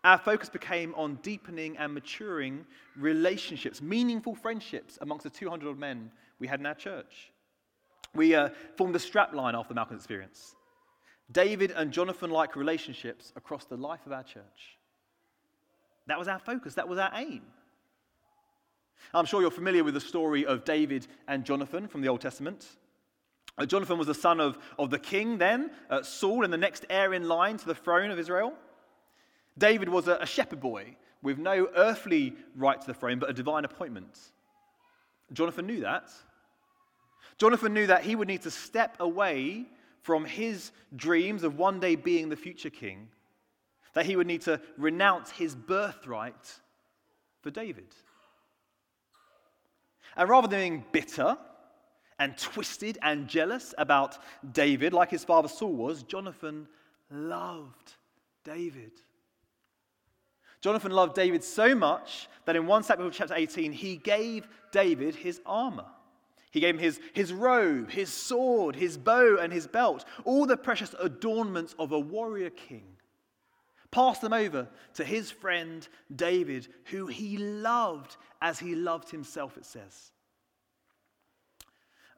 Our 0.04 0.18
focus 0.18 0.50
became 0.50 0.96
on 0.96 1.20
deepening 1.22 1.78
and 1.78 1.94
maturing 1.94 2.66
relationships, 2.98 3.82
meaningful 3.82 4.34
friendships 4.34 4.98
amongst 5.02 5.24
the 5.24 5.30
200 5.30 5.70
odd 5.70 5.78
men 5.78 6.12
we 6.40 6.48
had 6.48 6.60
in 6.60 6.66
our 6.66 6.74
church. 6.74 7.32
We 8.16 8.34
uh, 8.34 8.50
formed 8.78 8.96
a 8.96 9.00
strap 9.00 9.34
line 9.34 9.56
after 9.56 9.74
Malcolm's 9.74 10.00
experience 10.02 10.56
David 11.32 11.72
and 11.72 11.92
Jonathan 11.92 12.30
like 12.30 12.56
relationships 12.56 13.32
across 13.36 13.66
the 13.66 13.78
life 13.78 14.06
of 14.06 14.12
our 14.12 14.24
church. 14.24 14.78
That 16.08 16.20
was 16.20 16.28
our 16.28 16.40
focus, 16.40 16.76
that 16.76 16.88
was 16.88 17.00
our 17.00 17.12
aim. 17.16 17.44
I'm 19.14 19.26
sure 19.26 19.42
you're 19.42 19.52
familiar 19.52 19.84
with 19.84 19.94
the 19.94 20.02
story 20.02 20.46
of 20.46 20.64
David 20.64 21.08
and 21.28 21.44
Jonathan 21.44 21.88
from 21.88 22.02
the 22.02 22.08
Old 22.08 22.22
Testament. 22.22 22.66
Uh, 23.58 23.66
Jonathan 23.66 23.98
was 23.98 24.08
the 24.08 24.14
son 24.14 24.40
of, 24.40 24.58
of 24.80 24.90
the 24.90 25.00
king 25.00 25.38
then, 25.38 25.72
uh, 25.90 26.02
Saul, 26.04 26.44
and 26.44 26.54
the 26.54 26.58
next 26.58 26.86
heir 26.90 27.14
in 27.14 27.28
line 27.28 27.58
to 27.58 27.66
the 27.66 27.76
throne 27.76 28.12
of 28.12 28.20
Israel. 28.20 28.54
David 29.58 29.90
was 29.90 30.08
a, 30.08 30.18
a 30.22 30.26
shepherd 30.26 30.62
boy 30.62 30.96
with 31.22 31.38
no 31.38 31.68
earthly 31.76 32.36
right 32.56 32.80
to 32.80 32.88
the 32.88 32.94
throne, 32.94 33.20
but 33.20 33.30
a 33.30 33.34
divine 33.34 33.66
appointment. 33.66 34.18
Jonathan 35.34 35.68
knew 35.68 35.82
that. 35.82 36.10
Jonathan 37.38 37.74
knew 37.74 37.88
that 37.88 38.04
he 38.04 38.16
would 38.16 38.28
need 38.28 38.42
to 38.42 38.52
step 38.52 38.96
away 39.00 39.66
from 40.02 40.26
his 40.26 40.72
dreams 40.96 41.44
of 41.44 41.58
one 41.58 41.80
day 41.80 41.96
being 41.96 42.30
the 42.30 42.36
future 42.36 42.70
king, 42.70 43.08
that 43.94 44.06
he 44.06 44.16
would 44.16 44.28
need 44.28 44.42
to 44.42 44.60
renounce 44.78 45.32
his 45.32 45.56
birthright 45.56 46.60
for 47.42 47.52
David. 47.52 47.94
And 50.16 50.30
rather 50.30 50.48
than 50.48 50.60
being 50.60 50.86
bitter 50.92 51.38
and 52.20 52.38
twisted 52.38 52.98
and 53.02 53.28
jealous 53.28 53.74
about 53.78 54.18
David, 54.54 54.94
like 54.94 55.10
his 55.10 55.24
father 55.24 55.48
Saul 55.48 55.74
was, 55.74 56.04
Jonathan 56.04 56.68
loved 57.10 57.94
David. 58.44 58.92
Jonathan 60.62 60.92
loved 60.92 61.16
David 61.16 61.44
so 61.44 61.74
much 61.74 62.28
that 62.46 62.56
in 62.56 62.68
1 62.68 62.84
Samuel 62.84 63.10
chapter 63.10 63.34
18, 63.34 63.72
he 63.72 63.98
gave 63.98 64.48
David 64.72 65.16
his 65.16 65.42
armor. 65.46 65.88
He 66.52 66.60
gave 66.60 66.76
him 66.76 66.82
his, 66.82 67.00
his 67.14 67.32
robe, 67.32 67.90
his 67.90 68.12
sword, 68.12 68.76
his 68.76 68.98
bow, 68.98 69.38
and 69.42 69.52
his 69.52 69.68
belt, 69.68 70.06
all 70.26 70.46
the 70.46 70.58
precious 70.58 70.94
adornments 71.00 71.74
of 71.80 71.94
a 71.94 72.00
warrior 72.00 72.50
king. 72.50 72.84
Passed 73.90 74.22
them 74.22 74.34
over 74.34 74.68
to 74.96 75.04
his 75.04 75.32
friend 75.32 75.88
David, 76.14 76.68
who 76.86 77.08
he 77.08 77.38
loved 77.38 78.18
as 78.42 78.60
he 78.60 78.76
loved 78.76 79.10
himself, 79.10 79.58
it 79.58 79.66
says. 79.66 80.12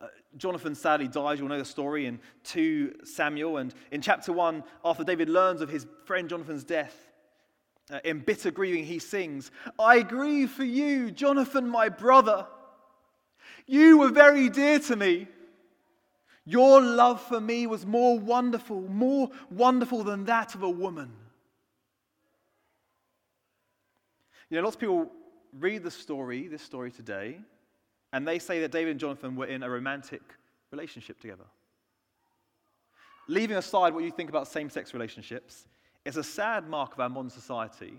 Uh, 0.02 0.08
Jonathan 0.36 0.76
sadly 0.76 1.08
dies. 1.08 1.40
You'll 1.40 1.48
know 1.48 1.58
the 1.58 1.66
story 1.66 2.08
in 2.08 2.20
2 2.44 3.02
Samuel. 3.04 3.58
And 3.58 3.74
in 3.92 4.02
chapter 4.02 4.34
1, 4.34 4.64
after 4.84 5.04
David 5.04 5.30
learns 5.30 5.62
of 5.62 5.70
his 5.70 5.88
friend 6.06 6.28
Jonathan's 6.28 6.64
death, 6.64 6.96
uh, 7.92 8.00
in 8.04 8.20
bitter 8.20 8.52
grieving, 8.52 8.86
he 8.86 9.00
sings, 9.00 9.52
I 9.78 10.02
grieve 10.02 10.52
for 10.52 10.64
you, 10.64 11.12
Jonathan, 11.12 11.68
my 11.68 11.90
brother. 11.90 12.48
You 13.66 13.98
were 13.98 14.10
very 14.10 14.50
dear 14.50 14.80
to 14.80 14.96
me. 14.96 15.28
Your 16.46 16.82
love 16.82 17.22
for 17.22 17.40
me 17.40 17.68
was 17.68 17.86
more 17.86 18.20
wonderful, 18.20 18.82
more 18.82 19.30
wonderful 19.50 20.04
than 20.04 20.26
that 20.26 20.56
of 20.56 20.64
a 20.64 20.70
woman. 20.70 21.12
You 24.50 24.58
know, 24.58 24.64
lots 24.64 24.76
of 24.76 24.82
people 24.82 25.12
read 25.58 25.84
the 25.84 25.92
story, 25.92 26.48
this 26.48 26.62
story 26.62 26.92
today, 26.92 27.40
and 28.12 28.28
they 28.28 28.40
say 28.40 28.60
that 28.60 28.72
David 28.72 28.92
and 28.92 29.00
Jonathan 29.00 29.36
were 29.36 29.46
in 29.46 29.64
a 29.64 29.70
romantic 29.70 30.22
relationship 30.72 31.20
together. 31.20 31.46
Leaving 33.28 33.56
aside 33.56 33.94
what 33.94 34.04
you 34.04 34.12
think 34.12 34.30
about 34.30 34.48
same 34.48 34.70
sex 34.70 34.94
relationships, 34.94 35.68
it's 36.06 36.18
a 36.18 36.24
sad 36.24 36.68
mark 36.68 36.94
of 36.94 37.00
our 37.00 37.10
modern 37.10 37.30
society 37.30 37.94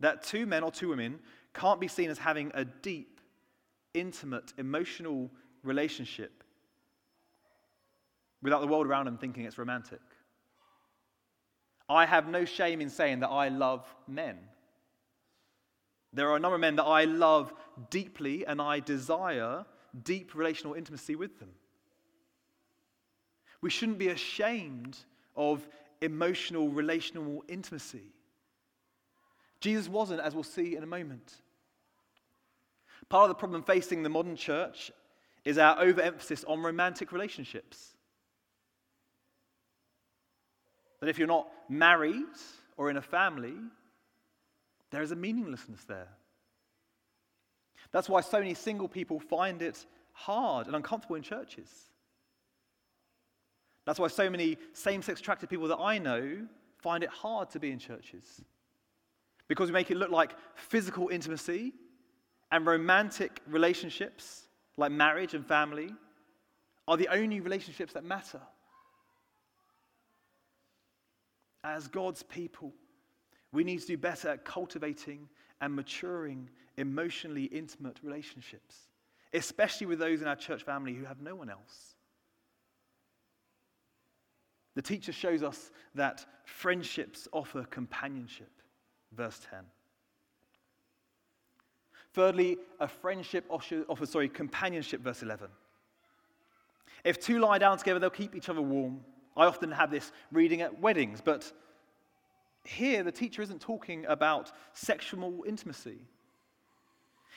that 0.00 0.22
two 0.22 0.44
men 0.44 0.62
or 0.62 0.70
two 0.70 0.88
women 0.88 1.18
can't 1.54 1.80
be 1.80 1.88
seen 1.88 2.10
as 2.10 2.18
having 2.18 2.50
a 2.54 2.64
deep 2.64 3.19
intimate, 3.94 4.52
emotional 4.58 5.30
relationship 5.62 6.44
without 8.42 8.60
the 8.60 8.66
world 8.66 8.86
around 8.86 9.06
them 9.06 9.18
thinking 9.18 9.44
it's 9.44 9.58
romantic. 9.58 10.00
I 11.88 12.06
have 12.06 12.28
no 12.28 12.44
shame 12.44 12.80
in 12.80 12.88
saying 12.88 13.20
that 13.20 13.28
I 13.28 13.48
love 13.48 13.84
men. 14.06 14.38
There 16.12 16.28
are 16.30 16.36
a 16.36 16.40
number 16.40 16.54
of 16.54 16.60
men 16.60 16.76
that 16.76 16.84
I 16.84 17.04
love 17.04 17.52
deeply 17.90 18.46
and 18.46 18.60
I 18.60 18.80
desire 18.80 19.64
deep 20.04 20.34
relational 20.34 20.74
intimacy 20.74 21.16
with 21.16 21.38
them. 21.38 21.50
We 23.60 23.70
shouldn't 23.70 23.98
be 23.98 24.08
ashamed 24.08 24.96
of 25.36 25.66
emotional, 26.00 26.68
relational 26.68 27.44
intimacy. 27.48 28.12
Jesus 29.60 29.88
wasn't, 29.88 30.20
as 30.20 30.34
we'll 30.34 30.42
see 30.42 30.76
in 30.76 30.82
a 30.82 30.86
moment. 30.86 31.34
Part 33.10 33.24
of 33.24 33.28
the 33.28 33.34
problem 33.34 33.62
facing 33.64 34.02
the 34.02 34.08
modern 34.08 34.36
church 34.36 34.90
is 35.44 35.58
our 35.58 35.78
overemphasis 35.80 36.44
on 36.44 36.62
romantic 36.62 37.12
relationships. 37.12 37.96
That 41.00 41.08
if 41.08 41.18
you're 41.18 41.28
not 41.28 41.48
married 41.68 42.24
or 42.76 42.88
in 42.88 42.96
a 42.96 43.02
family, 43.02 43.56
there 44.90 45.02
is 45.02 45.10
a 45.10 45.16
meaninglessness 45.16 45.84
there. 45.84 46.08
That's 47.90 48.08
why 48.08 48.20
so 48.20 48.38
many 48.38 48.54
single 48.54 48.88
people 48.88 49.18
find 49.18 49.60
it 49.60 49.84
hard 50.12 50.68
and 50.68 50.76
uncomfortable 50.76 51.16
in 51.16 51.22
churches. 51.22 51.68
That's 53.86 53.98
why 53.98 54.06
so 54.06 54.30
many 54.30 54.56
same 54.72 55.02
sex 55.02 55.20
attracted 55.20 55.50
people 55.50 55.66
that 55.68 55.78
I 55.78 55.98
know 55.98 56.46
find 56.78 57.02
it 57.02 57.10
hard 57.10 57.50
to 57.50 57.58
be 57.58 57.72
in 57.72 57.80
churches. 57.80 58.24
Because 59.48 59.68
we 59.68 59.72
make 59.72 59.90
it 59.90 59.96
look 59.96 60.10
like 60.10 60.36
physical 60.54 61.08
intimacy 61.08 61.72
and 62.52 62.66
romantic 62.66 63.40
relationships, 63.46 64.48
like 64.76 64.92
marriage 64.92 65.34
and 65.34 65.46
family, 65.46 65.94
are 66.88 66.96
the 66.96 67.08
only 67.08 67.40
relationships 67.40 67.92
that 67.92 68.04
matter. 68.04 68.40
As 71.62 71.86
God's 71.86 72.22
people, 72.22 72.72
we 73.52 73.64
need 73.64 73.80
to 73.80 73.86
do 73.86 73.96
better 73.96 74.30
at 74.30 74.44
cultivating 74.44 75.28
and 75.60 75.74
maturing 75.74 76.48
emotionally 76.76 77.44
intimate 77.44 77.98
relationships, 78.02 78.88
especially 79.34 79.86
with 79.86 79.98
those 79.98 80.22
in 80.22 80.28
our 80.28 80.36
church 80.36 80.62
family 80.62 80.94
who 80.94 81.04
have 81.04 81.20
no 81.20 81.34
one 81.34 81.50
else. 81.50 81.94
The 84.74 84.82
teacher 84.82 85.12
shows 85.12 85.42
us 85.42 85.70
that 85.94 86.24
friendships 86.44 87.28
offer 87.32 87.64
companionship. 87.64 88.50
Verse 89.12 89.40
10. 89.50 89.60
Thirdly, 92.12 92.58
a 92.80 92.88
friendship 92.88 93.44
offers, 93.48 94.10
sorry, 94.10 94.28
companionship, 94.28 95.00
verse 95.00 95.22
11. 95.22 95.48
If 97.04 97.20
two 97.20 97.38
lie 97.38 97.58
down 97.58 97.78
together, 97.78 97.98
they'll 97.98 98.10
keep 98.10 98.34
each 98.34 98.48
other 98.48 98.60
warm. 98.60 99.00
I 99.36 99.46
often 99.46 99.70
have 99.70 99.90
this 99.90 100.12
reading 100.32 100.60
at 100.60 100.80
weddings, 100.80 101.20
but 101.20 101.50
here 102.64 103.02
the 103.02 103.12
teacher 103.12 103.42
isn't 103.42 103.60
talking 103.60 104.04
about 104.06 104.52
sexual 104.72 105.44
intimacy. 105.46 105.98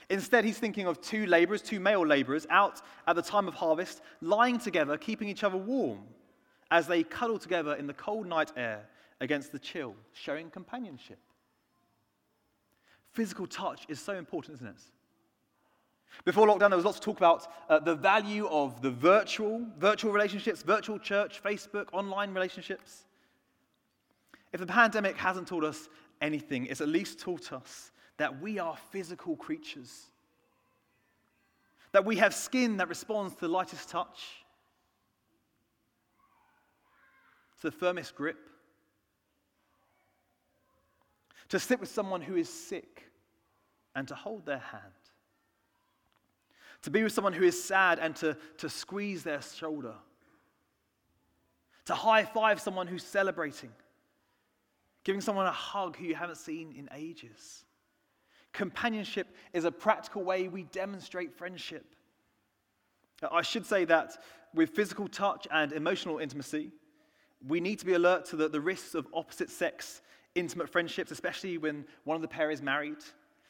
Instead, 0.09 0.43
he's 0.43 0.57
thinking 0.57 0.85
of 0.85 0.99
two 0.99 1.25
laborers, 1.27 1.61
two 1.61 1.79
male 1.79 2.05
laborers, 2.05 2.45
out 2.49 2.81
at 3.07 3.15
the 3.15 3.21
time 3.21 3.47
of 3.47 3.53
harvest, 3.53 4.01
lying 4.21 4.59
together, 4.59 4.97
keeping 4.97 5.29
each 5.29 5.43
other 5.43 5.55
warm 5.55 6.01
as 6.71 6.87
they 6.87 7.03
cuddle 7.03 7.39
together 7.39 7.75
in 7.75 7.87
the 7.87 7.93
cold 7.93 8.27
night 8.27 8.51
air 8.57 8.85
against 9.21 9.51
the 9.51 9.59
chill, 9.59 9.95
showing 10.11 10.49
companionship. 10.49 11.19
Physical 13.13 13.45
touch 13.45 13.85
is 13.87 13.99
so 13.99 14.13
important, 14.15 14.55
isn't 14.55 14.67
it? 14.67 14.81
Before 16.25 16.47
lockdown, 16.47 16.69
there 16.69 16.77
was 16.77 16.85
lots 16.85 16.97
of 16.97 17.03
talk 17.03 17.17
about 17.17 17.47
uh, 17.69 17.79
the 17.79 17.95
value 17.95 18.47
of 18.47 18.81
the 18.81 18.91
virtual, 18.91 19.65
virtual 19.77 20.11
relationships, 20.11 20.63
virtual 20.63 20.99
church, 20.99 21.41
Facebook, 21.43 21.87
online 21.91 22.33
relationships. 22.33 23.05
If 24.51 24.59
the 24.59 24.67
pandemic 24.67 25.17
hasn't 25.17 25.47
taught 25.47 25.63
us 25.63 25.89
anything, 26.21 26.67
it's 26.67 26.81
at 26.81 26.87
least 26.87 27.19
taught 27.19 27.51
us 27.51 27.91
that 28.17 28.41
we 28.41 28.59
are 28.59 28.77
physical 28.91 29.35
creatures, 29.35 30.05
that 31.91 32.05
we 32.05 32.15
have 32.17 32.33
skin 32.33 32.77
that 32.77 32.89
responds 32.89 33.33
to 33.35 33.41
the 33.41 33.47
lightest 33.47 33.89
touch, 33.89 34.43
to 37.61 37.69
the 37.69 37.71
firmest 37.71 38.15
grip, 38.15 38.37
to 41.53 41.59
sit 41.59 41.79
with 41.79 41.89
someone 41.89 42.19
who 42.19 42.35
is 42.35 42.49
sick 42.49 43.03
and 43.93 44.07
to 44.07 44.15
hold 44.15 44.43
their 44.43 44.57
hand, 44.57 44.81
to 46.81 46.89
be 46.89 47.03
with 47.03 47.11
someone 47.11 47.31
who 47.31 47.43
is 47.43 47.63
sad 47.63 47.99
and 47.99 48.15
to, 48.15 48.35
to 48.57 48.67
squeeze 48.67 49.21
their 49.21 49.39
shoulder, 49.39 49.93
to 51.85 51.93
high 51.93 52.23
five 52.23 52.59
someone 52.59 52.87
who's 52.87 53.03
celebrating, 53.03 53.69
giving 55.03 55.21
someone 55.21 55.45
a 55.45 55.51
hug 55.51 55.95
who 55.95 56.05
you 56.05 56.15
haven't 56.15 56.37
seen 56.37 56.73
in 56.75 56.89
ages. 56.91 57.65
Companionship 58.51 59.27
is 59.53 59.63
a 59.63 59.71
practical 59.71 60.23
way 60.23 60.47
we 60.47 60.63
demonstrate 60.63 61.37
friendship. 61.37 61.85
I 63.31 63.43
should 63.43 63.67
say 63.67 63.85
that 63.85 64.17
with 64.55 64.71
physical 64.71 65.07
touch 65.07 65.47
and 65.51 65.71
emotional 65.71 66.17
intimacy, 66.17 66.71
we 67.47 67.59
need 67.59 67.77
to 67.77 67.85
be 67.85 67.93
alert 67.93 68.25
to 68.25 68.37
the, 68.37 68.49
the 68.49 68.59
risks 68.59 68.95
of 68.95 69.05
opposite 69.13 69.51
sex 69.51 70.01
intimate 70.35 70.69
friendships, 70.69 71.11
especially 71.11 71.57
when 71.57 71.85
one 72.03 72.15
of 72.15 72.21
the 72.21 72.27
pair 72.27 72.51
is 72.51 72.61
married. 72.61 72.97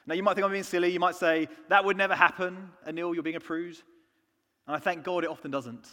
Now, 0.06 0.16
you 0.16 0.24
might 0.24 0.36
think 0.36 0.46
I'm 0.46 0.52
being 0.52 0.64
silly. 0.64 0.90
You 0.90 1.00
might 1.00 1.16
say, 1.16 1.48
that 1.70 1.86
would 1.86 1.98
never 1.98 2.16
happen. 2.16 2.70
Anil, 2.88 3.14
you're 3.14 3.24
being 3.24 3.38
a 3.38 3.42
prude. 3.42 3.78
And 4.68 4.76
I 4.76 4.80
thank 4.80 5.04
God 5.04 5.24
it 5.24 5.30
often 5.30 5.52
doesn't. 5.52 5.88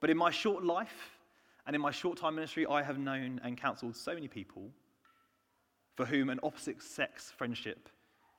But 0.00 0.10
in 0.10 0.16
my 0.16 0.30
short 0.30 0.64
life 0.64 1.18
and 1.66 1.76
in 1.76 1.82
my 1.82 1.90
short 1.90 2.18
time 2.18 2.34
ministry, 2.34 2.66
I 2.66 2.82
have 2.82 2.98
known 2.98 3.40
and 3.44 3.56
counseled 3.56 3.96
so 3.96 4.14
many 4.14 4.28
people 4.28 4.70
for 5.96 6.06
whom 6.06 6.30
an 6.30 6.40
opposite 6.42 6.82
sex 6.82 7.32
friendship 7.36 7.88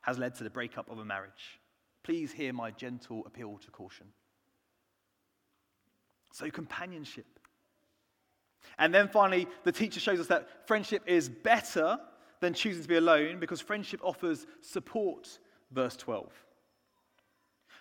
has 0.01 0.17
led 0.17 0.33
to 0.35 0.43
the 0.43 0.49
breakup 0.49 0.89
of 0.89 0.97
a 0.99 1.05
marriage. 1.05 1.59
Please 2.03 2.31
hear 2.31 2.53
my 2.53 2.71
gentle 2.71 3.23
appeal 3.25 3.57
to 3.57 3.71
caution. 3.71 4.07
So, 6.31 6.49
companionship. 6.49 7.38
And 8.77 8.93
then 8.93 9.07
finally, 9.07 9.47
the 9.63 9.71
teacher 9.71 9.99
shows 9.99 10.19
us 10.19 10.27
that 10.27 10.67
friendship 10.67 11.03
is 11.05 11.29
better 11.29 11.99
than 12.39 12.53
choosing 12.53 12.81
to 12.81 12.87
be 12.87 12.95
alone 12.95 13.39
because 13.39 13.59
friendship 13.59 13.99
offers 14.03 14.45
support, 14.61 15.39
verse 15.71 15.95
12. 15.97 16.31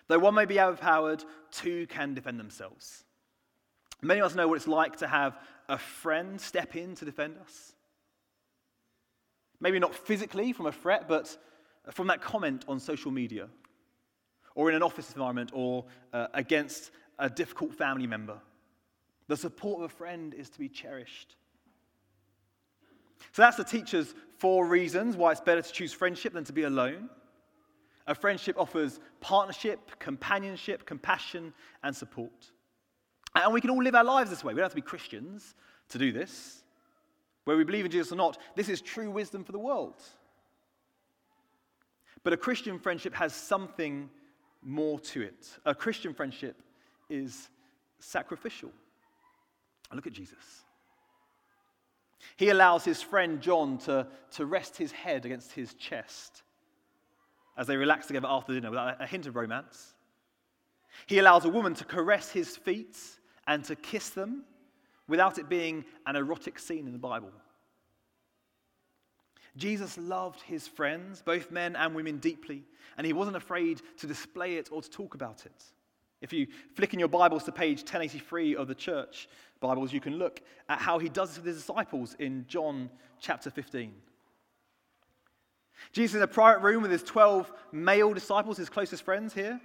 Though 0.07 0.19
one 0.19 0.33
may 0.33 0.45
be 0.45 0.59
overpowered, 0.59 1.23
two 1.51 1.87
can 1.87 2.13
defend 2.13 2.39
themselves. 2.39 3.03
Many 4.01 4.21
of 4.21 4.25
us 4.25 4.35
know 4.35 4.47
what 4.47 4.55
it's 4.55 4.67
like 4.67 4.97
to 4.97 5.07
have 5.07 5.37
a 5.67 5.77
friend 5.77 6.39
step 6.39 6.75
in 6.75 6.95
to 6.95 7.05
defend 7.05 7.37
us. 7.37 7.73
Maybe 9.59 9.79
not 9.79 9.93
physically 9.93 10.53
from 10.53 10.65
a 10.65 10.71
threat, 10.71 11.07
but 11.07 11.37
from 11.91 12.07
that 12.07 12.21
comment 12.21 12.65
on 12.67 12.79
social 12.79 13.11
media, 13.11 13.49
or 14.55 14.69
in 14.69 14.75
an 14.75 14.83
office 14.83 15.11
environment, 15.11 15.51
or 15.53 15.85
uh, 16.13 16.27
against 16.33 16.91
a 17.19 17.29
difficult 17.29 17.73
family 17.73 18.07
member. 18.07 18.39
The 19.29 19.37
support 19.37 19.77
of 19.83 19.91
a 19.91 19.95
friend 19.95 20.33
is 20.33 20.49
to 20.49 20.59
be 20.59 20.67
cherished. 20.67 21.35
So 23.31 23.43
that's 23.43 23.57
the 23.57 23.63
teacher's 23.63 24.15
four 24.39 24.65
reasons 24.65 25.15
why 25.15 25.31
it's 25.31 25.39
better 25.39 25.61
to 25.61 25.71
choose 25.71 25.93
friendship 25.93 26.33
than 26.33 26.45
to 26.45 26.53
be 26.53 26.63
alone. 26.63 27.11
A 28.07 28.15
friendship 28.15 28.55
offers 28.57 28.99
partnership, 29.21 29.99
companionship, 29.99 30.83
compassion, 30.87 31.53
and 31.83 31.95
support. 31.95 32.51
And 33.35 33.53
we 33.53 33.61
can 33.61 33.69
all 33.69 33.83
live 33.83 33.93
our 33.93 34.03
lives 34.03 34.31
this 34.31 34.43
way. 34.43 34.53
We 34.53 34.57
don't 34.57 34.65
have 34.65 34.71
to 34.71 34.75
be 34.75 34.81
Christians 34.81 35.53
to 35.89 35.99
do 35.99 36.11
this. 36.11 36.63
Whether 37.43 37.59
we 37.59 37.65
believe 37.65 37.85
in 37.85 37.91
Jesus 37.91 38.11
or 38.11 38.15
not, 38.15 38.39
this 38.55 38.67
is 38.67 38.81
true 38.81 39.11
wisdom 39.11 39.43
for 39.43 39.51
the 39.51 39.59
world. 39.59 40.01
But 42.23 42.33
a 42.33 42.37
Christian 42.37 42.79
friendship 42.79 43.13
has 43.13 43.35
something 43.35 44.09
more 44.63 44.99
to 45.01 45.21
it. 45.21 45.55
A 45.65 45.75
Christian 45.75 46.15
friendship 46.15 46.59
is 47.11 47.49
sacrificial. 47.99 48.71
Look 49.93 50.07
at 50.07 50.13
Jesus. 50.13 50.63
He 52.37 52.49
allows 52.49 52.85
his 52.85 53.01
friend 53.01 53.41
John 53.41 53.77
to, 53.79 54.07
to 54.31 54.45
rest 54.45 54.77
his 54.77 54.91
head 54.91 55.25
against 55.25 55.51
his 55.51 55.73
chest 55.73 56.43
as 57.57 57.67
they 57.67 57.75
relax 57.75 58.07
together 58.07 58.27
after 58.29 58.53
dinner 58.53 58.69
without 58.69 59.01
a 59.01 59.05
hint 59.05 59.27
of 59.27 59.35
romance. 59.35 59.95
He 61.07 61.19
allows 61.19 61.45
a 61.45 61.49
woman 61.49 61.73
to 61.75 61.85
caress 61.85 62.31
his 62.31 62.55
feet 62.55 62.97
and 63.47 63.63
to 63.65 63.75
kiss 63.75 64.09
them 64.09 64.43
without 65.07 65.37
it 65.37 65.49
being 65.49 65.83
an 66.05 66.15
erotic 66.15 66.59
scene 66.59 66.85
in 66.85 66.93
the 66.93 66.99
Bible. 66.99 67.31
Jesus 69.57 69.97
loved 69.97 70.41
his 70.41 70.67
friends, 70.67 71.21
both 71.21 71.51
men 71.51 71.75
and 71.75 71.95
women, 71.95 72.17
deeply, 72.17 72.63
and 72.97 73.05
he 73.05 73.13
wasn't 73.13 73.35
afraid 73.35 73.81
to 73.97 74.07
display 74.07 74.55
it 74.55 74.69
or 74.71 74.81
to 74.81 74.89
talk 74.89 75.15
about 75.15 75.45
it. 75.45 75.63
If 76.21 76.33
you 76.33 76.47
flick 76.75 76.93
in 76.93 76.99
your 76.99 77.07
Bibles 77.07 77.45
to 77.45 77.51
page 77.51 77.79
1083 77.79 78.55
of 78.57 78.67
the 78.67 78.75
church 78.75 79.29
Bibles, 79.61 79.93
you 79.93 80.01
can 80.01 80.17
look 80.17 80.41
at 80.67 80.79
how 80.79 80.99
he 80.99 81.07
does 81.07 81.29
this 81.29 81.37
with 81.37 81.45
his 81.45 81.57
disciples 81.57 82.15
in 82.19 82.45
John 82.47 82.89
chapter 83.21 83.49
15. 83.49 83.93
Jesus 85.93 86.11
is 86.11 86.15
in 86.17 86.21
a 86.23 86.27
private 86.27 86.61
room 86.61 86.81
with 86.81 86.91
his 86.91 87.03
12 87.03 87.51
male 87.71 88.13
disciples, 88.13 88.57
his 88.57 88.69
closest 88.69 89.03
friends 89.03 89.33
here. 89.33 89.61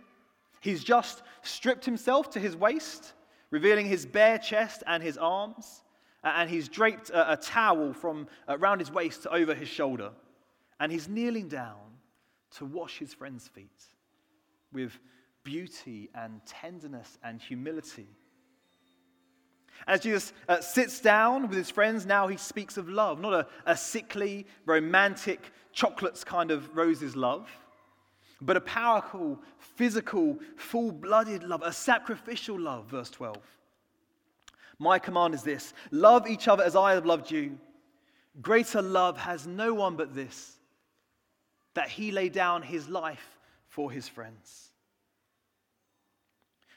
He's 0.61 0.85
just 0.85 1.23
stripped 1.43 1.85
himself 1.85 2.31
to 2.31 2.41
his 2.41 2.57
waist, 2.57 3.15
revealing 3.51 3.87
his 3.87 4.07
bare 4.07 4.39
chest 4.39 4.85
and 4.87 5.03
his 5.03 5.19
arms, 5.19 5.83
and 6.23 6.49
he's 6.49 6.69
draped 6.69 7.11
a, 7.11 7.33
a 7.33 7.37
towel 7.37 7.93
from 7.93 8.29
uh, 8.49 8.57
around 8.59 8.79
his 8.79 8.93
waist 8.93 9.27
over 9.27 9.55
his 9.55 9.69
shoulder. 9.69 10.11
And 10.79 10.91
he's 10.91 11.09
kneeling 11.09 11.49
down 11.49 11.77
to 12.59 12.65
wash 12.65 12.99
his 12.99 13.13
friends' 13.13 13.49
feet 13.49 13.83
with 14.73 14.99
beauty 15.45 16.09
and 16.15 16.41
tenderness 16.47 17.19
and 17.23 17.41
humility. 17.41 18.09
As 19.87 20.01
Jesus 20.01 20.33
uh, 20.49 20.61
sits 20.61 21.01
down 21.01 21.43
with 21.49 21.57
his 21.57 21.71
friends, 21.71 22.07
now 22.07 22.27
he 22.27 22.37
speaks 22.37 22.77
of 22.77 22.89
love, 22.89 23.21
not 23.21 23.35
a, 23.35 23.47
a 23.67 23.77
sickly, 23.77 24.47
romantic, 24.65 25.53
chocolates 25.73 26.25
kind 26.25 26.51
of 26.51 26.75
roses 26.75 27.15
love, 27.15 27.51
but 28.41 28.57
a 28.57 28.61
powerful, 28.61 29.39
physical, 29.59 30.39
full 30.57 30.91
blooded 30.91 31.43
love, 31.43 31.63
a 31.63 31.73
sacrificial 31.73 32.59
love, 32.59 32.87
verse 32.87 33.11
12. 33.11 33.37
My 34.79 34.99
command 34.99 35.35
is 35.35 35.43
this 35.43 35.75
love 35.91 36.27
each 36.27 36.49
other 36.49 36.65
as 36.65 36.75
I 36.75 36.95
have 36.95 37.07
loved 37.07 37.31
you. 37.31 37.59
Greater 38.41 38.83
love 38.83 39.19
has 39.19 39.47
no 39.47 39.75
one 39.75 39.97
but 39.97 40.15
this, 40.15 40.57
that 41.75 41.89
he 41.89 42.11
lay 42.11 42.29
down 42.29 42.63
his 42.63 42.89
life 42.89 43.39
for 43.69 43.91
his 43.91 44.09
friends. 44.09 44.71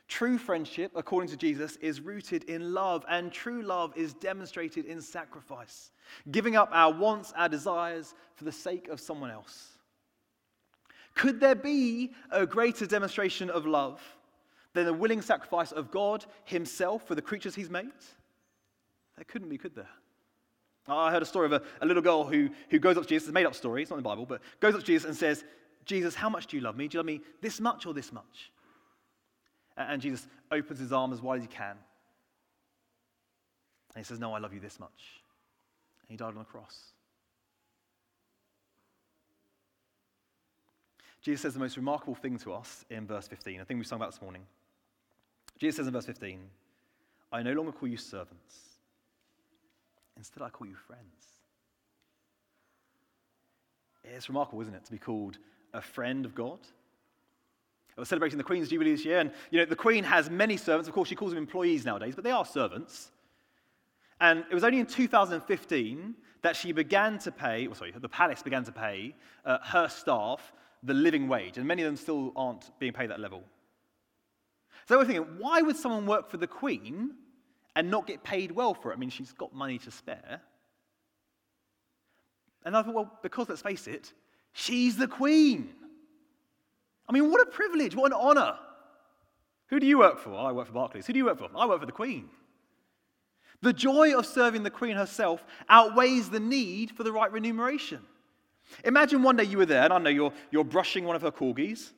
True 0.08 0.38
friendship, 0.38 0.92
according 0.96 1.30
to 1.32 1.38
Jesus, 1.38 1.76
is 1.78 2.00
rooted 2.00 2.46
in 2.46 2.74
love, 2.74 3.06
and 3.10 3.32
true 3.32 3.62
love 3.62 3.92
is 3.98 4.14
demonstrated 4.14 4.86
in 4.86 5.02
sacrifice, 5.02 5.92
giving 6.32 6.56
up 6.56 6.70
our 6.72 6.94
wants, 6.94 7.34
our 7.36 7.50
desires 7.50 8.16
for 8.36 8.46
the 8.46 8.52
sake 8.52 8.88
of 8.88 9.02
someone 9.02 9.32
else. 9.32 9.74
Could 11.14 11.40
there 11.40 11.56
be 11.56 12.14
a 12.32 12.46
greater 12.46 12.86
demonstration 12.86 13.50
of 13.50 13.66
love 13.66 14.00
than 14.74 14.86
the 14.86 14.94
willing 14.94 15.22
sacrifice 15.22 15.74
of 15.74 15.92
God 15.92 16.26
Himself 16.46 17.06
for 17.06 17.16
the 17.16 17.22
creatures 17.22 17.56
He's 17.56 17.70
made? 17.70 17.90
There 19.18 19.26
couldn't 19.26 19.50
be, 19.50 19.58
could 19.58 19.76
there? 19.76 19.90
I 20.88 21.12
heard 21.12 21.24
a 21.24 21.26
story 21.26 21.48
of 21.48 21.54
a, 21.54 21.62
a 21.82 21.86
little 21.86 22.04
girl 22.04 22.24
who, 22.24 22.50
who 22.70 22.80
goes 22.80 22.96
up 22.96 23.04
to 23.04 23.10
Jesus, 23.10 23.28
it's 23.28 23.34
made 23.34 23.46
up 23.46 23.56
story, 23.56 23.82
it's 23.82 23.92
not 23.92 23.98
in 23.98 24.04
the 24.04 24.10
Bible, 24.10 24.26
but 24.26 24.42
goes 24.62 24.74
up 24.74 24.80
to 24.80 24.86
Jesus 24.86 25.06
and 25.06 25.18
says, 25.18 25.44
Jesus, 25.84 26.16
how 26.16 26.30
much 26.30 26.48
do 26.48 26.56
you 26.56 26.64
love 26.64 26.78
me? 26.78 26.88
Do 26.88 26.96
you 26.96 27.00
love 27.00 27.08
me 27.08 27.22
this 27.42 27.60
much 27.60 27.86
or 27.86 27.94
this 27.94 28.14
much? 28.14 28.52
And 29.78 30.02
Jesus 30.02 30.28
opens 30.52 30.80
his 30.80 30.92
arm 30.92 31.14
as 31.14 31.22
wide 31.22 31.38
as 31.38 31.44
he 31.44 31.48
can. 31.48 31.78
And 33.96 33.98
he 33.98 34.04
says, 34.04 34.20
No, 34.20 34.34
I 34.34 34.40
love 34.40 34.54
you 34.54 34.60
this 34.60 34.80
much. 34.80 35.22
And 36.02 36.10
he 36.10 36.18
died 36.18 36.30
on 36.30 36.40
the 36.40 36.44
cross. 36.44 36.94
Jesus 41.22 41.42
says 41.42 41.54
the 41.54 41.60
most 41.60 41.76
remarkable 41.78 42.16
thing 42.16 42.38
to 42.40 42.54
us 42.54 42.86
in 42.90 43.06
verse 43.06 43.28
15, 43.28 43.60
a 43.60 43.66
thing 43.66 43.78
we've 43.78 43.86
sung 43.86 43.98
about 43.98 44.12
this 44.12 44.22
morning. 44.22 44.44
Jesus 45.60 45.78
says 45.78 45.88
in 45.88 45.94
verse 45.94 46.06
15, 46.06 46.40
I 47.34 47.44
no 47.44 47.52
longer 47.52 47.74
call 47.74 47.90
you 47.90 47.98
servants. 47.98 48.56
Instead, 50.16 50.42
I 50.42 50.50
call 50.50 50.68
you 50.68 50.76
friends. 50.76 51.04
It's 54.06 54.30
remarkable, 54.30 54.62
isn't 54.62 54.74
it, 54.74 54.86
to 54.86 54.92
be 54.92 54.98
called 54.98 55.38
a 55.74 55.82
friend 55.82 56.26
of 56.26 56.34
God? 56.34 56.60
We're 57.98 58.06
celebrating 58.06 58.38
the 58.38 58.44
Queen's 58.44 58.70
Jubilee 58.70 58.92
this 58.92 59.04
year, 59.04 59.20
and 59.20 59.32
you 59.50 59.60
know, 59.60 59.66
the 59.66 59.76
Queen 59.76 60.04
has 60.04 60.30
many 60.30 60.56
servants. 60.56 60.88
Of 60.88 60.94
course, 60.94 61.10
she 61.10 61.16
calls 61.16 61.32
them 61.32 61.40
employees 61.40 61.84
nowadays, 61.84 62.14
but 62.14 62.24
they 62.24 62.32
are 62.32 62.46
servants. 62.46 63.12
And 64.22 64.46
it 64.50 64.54
was 64.54 64.64
only 64.64 64.80
in 64.80 64.86
2015 64.86 66.16
that 66.44 66.56
she 66.56 66.72
began 66.72 67.18
to 67.20 67.32
pay, 67.32 67.68
well, 67.68 67.76
sorry, 67.76 67.92
the 67.92 68.08
palace 68.08 68.44
began 68.44 68.64
to 68.66 68.72
pay 68.72 69.16
uh, 69.46 69.58
her 69.64 69.88
staff 69.88 70.54
the 70.84 70.94
living 70.94 71.28
wage, 71.28 71.58
and 71.58 71.68
many 71.68 71.82
of 71.82 71.88
them 71.88 71.98
still 71.98 72.32
aren't 72.36 72.70
being 72.80 72.94
paid 72.94 73.10
that 73.10 73.20
level. 73.20 73.44
So 74.88 74.98
we're 74.98 75.06
thinking, 75.06 75.26
why 75.40 75.62
would 75.62 75.76
someone 75.76 76.06
work 76.06 76.30
for 76.30 76.38
the 76.38 76.48
Queen 76.48 77.16
and 77.76 77.90
not 77.90 78.06
get 78.06 78.24
paid 78.24 78.52
well 78.52 78.76
for 78.76 78.92
it? 78.92 78.96
I 78.96 78.98
mean, 78.98 79.10
she's 79.10 79.34
got 79.34 79.54
money 79.54 79.80
to 79.80 79.92
spare. 79.92 80.42
And 82.64 82.78
I 82.78 82.84
thought, 82.84 82.94
well, 82.94 83.20
because 83.24 83.50
let's 83.50 83.62
face 83.62 83.88
it, 83.88 84.14
she's 84.54 84.98
the 84.98 85.08
Queen. 85.08 85.74
I 87.08 87.14
mean, 87.14 87.32
what 87.32 87.42
a 87.42 87.50
privilege, 87.50 87.96
what 87.96 88.12
an 88.12 88.18
honor. 88.20 88.58
Who 89.68 89.80
do 89.80 89.86
you 89.86 90.00
work 90.00 90.20
for? 90.20 90.34
I 90.34 90.52
work 90.52 90.68
for 90.68 90.74
Barclays. 90.74 91.08
Who 91.08 91.14
do 91.14 91.20
you 91.20 91.26
work 91.26 91.40
for? 91.40 91.50
I 91.56 91.66
work 91.66 91.80
for 91.80 91.86
the 91.86 91.92
Queen. 91.92 92.30
The 93.62 93.74
joy 93.74 94.18
of 94.18 94.26
serving 94.26 94.64
the 94.64 94.70
Queen 94.70 94.96
herself 94.96 95.44
outweighs 95.68 96.30
the 96.30 96.40
need 96.40 96.92
for 96.92 97.04
the 97.04 97.12
right 97.12 97.32
remuneration. 97.32 98.02
Imagine 98.84 99.24
one 99.24 99.36
day 99.36 99.44
you 99.44 99.58
were 99.58 99.66
there, 99.66 99.84
and 99.84 99.94
I 99.94 99.98
know 99.98 100.10
you're, 100.10 100.34
you're 100.52 100.64
brushing 100.64 101.06
one 101.06 101.16
of 101.16 101.22
her 101.22 101.32
corgis, 101.32 101.92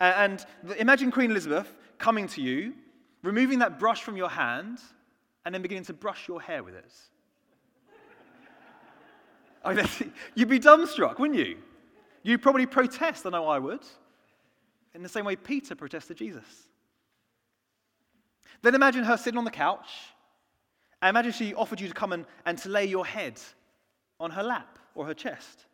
and, 0.00 0.44
imagine 0.78 1.10
Queen 1.10 1.30
Elizabeth 1.30 1.76
coming 1.98 2.26
to 2.28 2.40
you, 2.40 2.74
removing 3.22 3.58
that 3.58 3.78
brush 3.78 4.02
from 4.02 4.16
your 4.16 4.30
hand, 4.30 4.78
and 5.44 5.54
then 5.54 5.62
beginning 5.62 5.84
to 5.84 5.92
brush 5.92 6.26
your 6.26 6.40
hair 6.40 6.62
with 6.62 6.74
it. 6.74 6.92
I 9.62 9.74
mean, 9.74 9.86
you'd 10.34 10.48
be 10.48 10.58
dumbstruck, 10.58 11.18
wouldn't 11.18 11.38
you? 11.38 11.58
You'd 12.22 12.42
probably 12.42 12.66
protest, 12.66 13.26
I 13.26 13.30
know 13.30 13.46
I 13.46 13.58
would, 13.58 13.80
in 14.94 15.02
the 15.02 15.08
same 15.08 15.24
way 15.24 15.36
Peter 15.36 15.74
protested 15.74 16.16
Jesus. 16.16 16.44
Then 18.62 18.74
imagine 18.74 19.04
her 19.04 19.16
sitting 19.16 19.38
on 19.38 19.44
the 19.44 19.50
couch. 19.50 19.88
I 21.00 21.08
imagine 21.08 21.32
she 21.32 21.54
offered 21.54 21.80
you 21.80 21.88
to 21.88 21.94
come 21.94 22.12
and, 22.12 22.26
and 22.44 22.58
to 22.58 22.68
lay 22.68 22.84
your 22.84 23.06
head 23.06 23.40
on 24.18 24.30
her 24.30 24.42
lap 24.42 24.78
or 24.94 25.06
her 25.06 25.14
chest. 25.14 25.64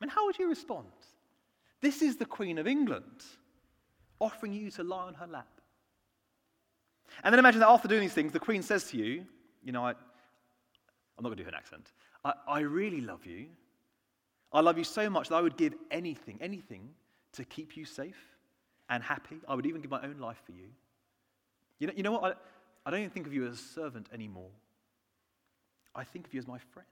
I 0.00 0.04
mean, 0.04 0.10
how 0.10 0.26
would 0.26 0.38
you 0.38 0.48
respond? 0.48 0.86
This 1.80 2.02
is 2.02 2.16
the 2.16 2.24
Queen 2.24 2.58
of 2.58 2.66
England 2.66 3.24
offering 4.20 4.52
you 4.52 4.70
to 4.72 4.84
lie 4.84 5.06
on 5.06 5.14
her 5.14 5.26
lap. 5.26 5.48
And 7.24 7.32
then 7.32 7.38
imagine 7.38 7.60
that 7.60 7.68
after 7.68 7.88
doing 7.88 8.02
these 8.02 8.12
things, 8.12 8.32
the 8.32 8.38
Queen 8.38 8.62
says 8.62 8.84
to 8.90 8.96
you, 8.96 9.24
You 9.64 9.72
know, 9.72 9.84
I, 9.84 9.90
I'm 9.90 11.22
not 11.22 11.30
going 11.30 11.38
to 11.38 11.44
do 11.44 11.50
her 11.50 11.56
accent. 11.56 11.92
I, 12.24 12.34
I 12.46 12.60
really 12.60 13.00
love 13.00 13.26
you. 13.26 13.46
I 14.52 14.60
love 14.60 14.78
you 14.78 14.84
so 14.84 15.10
much 15.10 15.28
that 15.28 15.36
I 15.36 15.40
would 15.40 15.56
give 15.56 15.74
anything, 15.90 16.38
anything 16.40 16.90
to 17.32 17.44
keep 17.44 17.76
you 17.76 17.84
safe 17.84 18.35
and 18.88 19.02
happy. 19.02 19.36
I 19.48 19.54
would 19.54 19.66
even 19.66 19.80
give 19.80 19.90
my 19.90 20.02
own 20.02 20.18
life 20.18 20.40
for 20.44 20.52
you. 20.52 20.68
You 21.78 21.88
know, 21.88 21.92
you 21.96 22.02
know 22.02 22.12
what? 22.12 22.24
I, 22.24 22.88
I 22.88 22.90
don't 22.90 23.00
even 23.00 23.10
think 23.10 23.26
of 23.26 23.34
you 23.34 23.46
as 23.46 23.54
a 23.54 23.62
servant 23.62 24.08
anymore. 24.12 24.50
I 25.94 26.04
think 26.04 26.26
of 26.26 26.34
you 26.34 26.38
as 26.38 26.46
my 26.46 26.58
friend. 26.58 26.86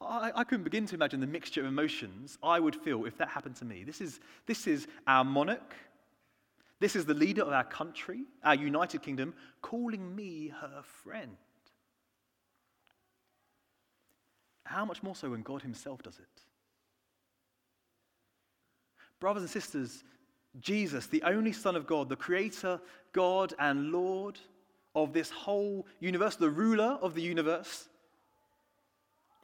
I, 0.00 0.32
I, 0.34 0.44
couldn't 0.44 0.64
begin 0.64 0.86
to 0.86 0.94
imagine 0.94 1.20
the 1.20 1.26
mixture 1.26 1.60
of 1.60 1.66
emotions 1.66 2.38
I 2.42 2.58
would 2.58 2.74
feel 2.74 3.04
if 3.04 3.18
that 3.18 3.28
happened 3.28 3.56
to 3.56 3.64
me. 3.64 3.84
This 3.84 4.00
is, 4.00 4.20
this 4.46 4.66
is 4.66 4.86
our 5.06 5.24
monarch. 5.24 5.74
This 6.80 6.96
is 6.96 7.04
the 7.04 7.14
leader 7.14 7.42
of 7.42 7.52
our 7.52 7.64
country, 7.64 8.24
our 8.42 8.54
United 8.54 9.02
Kingdom, 9.02 9.34
calling 9.60 10.16
me 10.16 10.48
her 10.48 10.82
friend. 10.82 11.36
How 14.64 14.86
much 14.86 15.02
more 15.02 15.14
so 15.14 15.30
when 15.30 15.42
God 15.42 15.62
Himself 15.62 16.02
does 16.02 16.18
it? 16.18 16.42
Brothers 19.20 19.42
and 19.42 19.50
sisters, 19.50 20.02
Jesus, 20.58 21.06
the 21.06 21.22
only 21.22 21.52
Son 21.52 21.76
of 21.76 21.86
God, 21.86 22.08
the 22.08 22.16
Creator, 22.16 22.80
God, 23.12 23.54
and 23.58 23.92
Lord 23.92 24.38
of 24.94 25.12
this 25.12 25.30
whole 25.30 25.86
universe, 26.00 26.36
the 26.36 26.50
ruler 26.50 26.98
of 27.00 27.14
the 27.14 27.22
universe, 27.22 27.88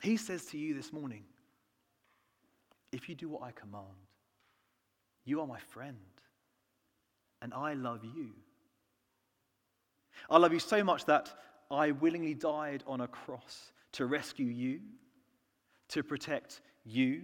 He 0.02 0.16
says 0.16 0.46
to 0.46 0.58
you 0.58 0.74
this 0.74 0.92
morning, 0.92 1.24
if 2.90 3.08
you 3.08 3.14
do 3.14 3.28
what 3.28 3.42
I 3.42 3.52
command, 3.52 3.84
you 5.24 5.40
are 5.40 5.46
my 5.46 5.58
friend, 5.58 5.96
and 7.42 7.52
I 7.52 7.74
love 7.74 8.04
you. 8.04 8.30
I 10.30 10.38
love 10.38 10.52
you 10.52 10.58
so 10.58 10.82
much 10.82 11.04
that 11.04 11.30
I 11.70 11.90
willingly 11.90 12.34
died 12.34 12.82
on 12.86 13.02
a 13.02 13.08
cross 13.08 13.72
to 13.92 14.06
rescue 14.06 14.46
you, 14.46 14.80
to 15.88 16.02
protect 16.02 16.62
you, 16.84 17.22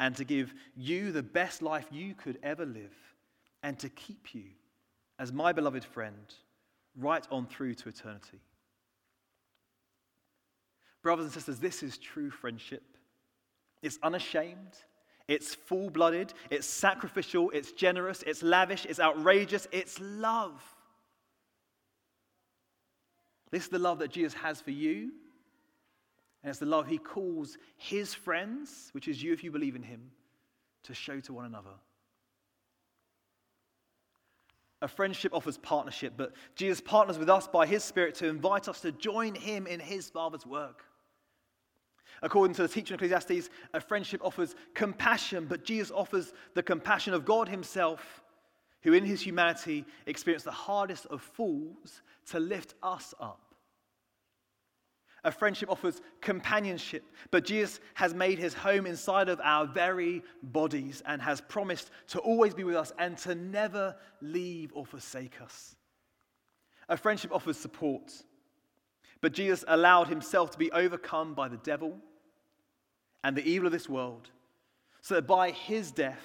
and 0.00 0.14
to 0.16 0.24
give 0.24 0.54
you 0.76 1.12
the 1.12 1.22
best 1.22 1.62
life 1.62 1.86
you 1.90 2.14
could 2.14 2.38
ever 2.42 2.64
live, 2.64 2.94
and 3.62 3.78
to 3.78 3.88
keep 3.88 4.34
you 4.34 4.44
as 5.18 5.32
my 5.32 5.52
beloved 5.52 5.84
friend 5.84 6.34
right 6.96 7.26
on 7.30 7.46
through 7.46 7.74
to 7.74 7.88
eternity. 7.88 8.40
Brothers 11.02 11.26
and 11.26 11.34
sisters, 11.34 11.58
this 11.58 11.82
is 11.82 11.98
true 11.98 12.30
friendship. 12.30 12.82
It's 13.82 13.98
unashamed, 14.02 14.76
it's 15.28 15.54
full 15.54 15.90
blooded, 15.90 16.32
it's 16.50 16.66
sacrificial, 16.66 17.50
it's 17.50 17.72
generous, 17.72 18.22
it's 18.22 18.42
lavish, 18.42 18.84
it's 18.86 19.00
outrageous, 19.00 19.68
it's 19.72 19.98
love. 20.00 20.62
This 23.50 23.64
is 23.64 23.68
the 23.68 23.78
love 23.78 24.00
that 24.00 24.10
Jesus 24.10 24.34
has 24.34 24.60
for 24.60 24.72
you 24.72 25.12
and 26.42 26.50
it's 26.50 26.58
the 26.58 26.66
love 26.66 26.86
he 26.86 26.98
calls 26.98 27.58
his 27.76 28.14
friends, 28.14 28.90
which 28.92 29.08
is 29.08 29.22
you 29.22 29.32
if 29.32 29.42
you 29.42 29.50
believe 29.50 29.76
in 29.76 29.82
him, 29.82 30.10
to 30.84 30.94
show 30.94 31.20
to 31.20 31.32
one 31.32 31.44
another. 31.44 31.74
A 34.80 34.88
friendship 34.88 35.34
offers 35.34 35.58
partnership, 35.58 36.14
but 36.16 36.32
Jesus 36.54 36.80
partners 36.80 37.18
with 37.18 37.28
us 37.28 37.48
by 37.48 37.66
his 37.66 37.82
Spirit 37.82 38.14
to 38.16 38.28
invite 38.28 38.68
us 38.68 38.80
to 38.82 38.92
join 38.92 39.34
him 39.34 39.66
in 39.66 39.80
his 39.80 40.08
Father's 40.08 40.46
work. 40.46 40.84
According 42.22 42.54
to 42.54 42.62
the 42.62 42.68
teaching 42.68 42.94
of 42.94 43.02
Ecclesiastes, 43.02 43.50
a 43.74 43.80
friendship 43.80 44.20
offers 44.24 44.54
compassion, 44.74 45.46
but 45.48 45.64
Jesus 45.64 45.90
offers 45.90 46.32
the 46.54 46.62
compassion 46.62 47.14
of 47.14 47.24
God 47.24 47.48
himself, 47.48 48.22
who 48.82 48.92
in 48.92 49.04
his 49.04 49.20
humanity 49.20 49.84
experienced 50.06 50.44
the 50.44 50.52
hardest 50.52 51.06
of 51.06 51.22
fools 51.22 52.02
to 52.26 52.38
lift 52.38 52.74
us 52.82 53.14
up. 53.20 53.47
A 55.24 55.32
friendship 55.32 55.70
offers 55.70 56.00
companionship, 56.20 57.04
but 57.30 57.44
Jesus 57.44 57.80
has 57.94 58.14
made 58.14 58.38
his 58.38 58.54
home 58.54 58.86
inside 58.86 59.28
of 59.28 59.40
our 59.42 59.66
very 59.66 60.22
bodies 60.42 61.02
and 61.06 61.20
has 61.20 61.40
promised 61.40 61.90
to 62.08 62.20
always 62.20 62.54
be 62.54 62.64
with 62.64 62.76
us 62.76 62.92
and 62.98 63.18
to 63.18 63.34
never 63.34 63.96
leave 64.20 64.70
or 64.74 64.86
forsake 64.86 65.40
us. 65.40 65.74
A 66.88 66.96
friendship 66.96 67.32
offers 67.34 67.56
support, 67.56 68.12
but 69.20 69.32
Jesus 69.32 69.64
allowed 69.66 70.06
himself 70.06 70.52
to 70.52 70.58
be 70.58 70.70
overcome 70.70 71.34
by 71.34 71.48
the 71.48 71.58
devil 71.58 71.98
and 73.24 73.36
the 73.36 73.46
evil 73.46 73.66
of 73.66 73.72
this 73.72 73.88
world, 73.88 74.30
so 75.02 75.14
that 75.14 75.26
by 75.26 75.50
his 75.50 75.90
death, 75.90 76.24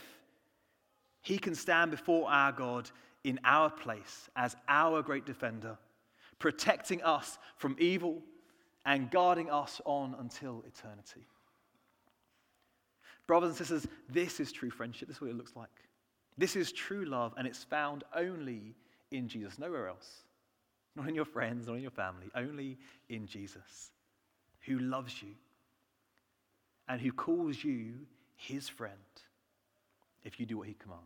he 1.21 1.39
can 1.39 1.55
stand 1.55 1.89
before 1.89 2.29
our 2.29 2.51
God 2.51 2.91
in 3.23 3.39
our 3.43 3.71
place 3.71 4.29
as 4.35 4.55
our 4.67 5.01
great 5.01 5.25
defender, 5.25 5.77
protecting 6.37 7.01
us 7.01 7.39
from 7.55 7.75
evil 7.79 8.21
and 8.85 9.09
guarding 9.09 9.49
us 9.49 9.81
on 9.85 10.15
until 10.19 10.63
eternity. 10.67 11.25
Brothers 13.27 13.49
and 13.49 13.57
sisters, 13.57 13.87
this 14.09 14.39
is 14.39 14.51
true 14.51 14.69
friendship. 14.69 15.07
This 15.07 15.17
is 15.17 15.21
what 15.21 15.29
it 15.29 15.37
looks 15.37 15.55
like. 15.55 15.69
This 16.37 16.55
is 16.55 16.71
true 16.71 17.05
love, 17.05 17.33
and 17.37 17.47
it's 17.47 17.63
found 17.63 18.03
only 18.15 18.75
in 19.11 19.27
Jesus, 19.27 19.59
nowhere 19.59 19.87
else. 19.87 20.23
Not 20.95 21.07
in 21.07 21.15
your 21.15 21.25
friends, 21.25 21.67
not 21.67 21.75
in 21.75 21.81
your 21.81 21.91
family, 21.91 22.29
only 22.35 22.77
in 23.09 23.25
Jesus, 23.25 23.91
who 24.61 24.79
loves 24.79 25.21
you 25.21 25.29
and 26.87 26.99
who 27.01 27.11
calls 27.11 27.63
you 27.63 27.93
his 28.35 28.67
friend 28.67 28.93
if 30.23 30.39
you 30.39 30.45
do 30.45 30.57
what 30.57 30.67
he 30.67 30.75
commands. 30.75 31.01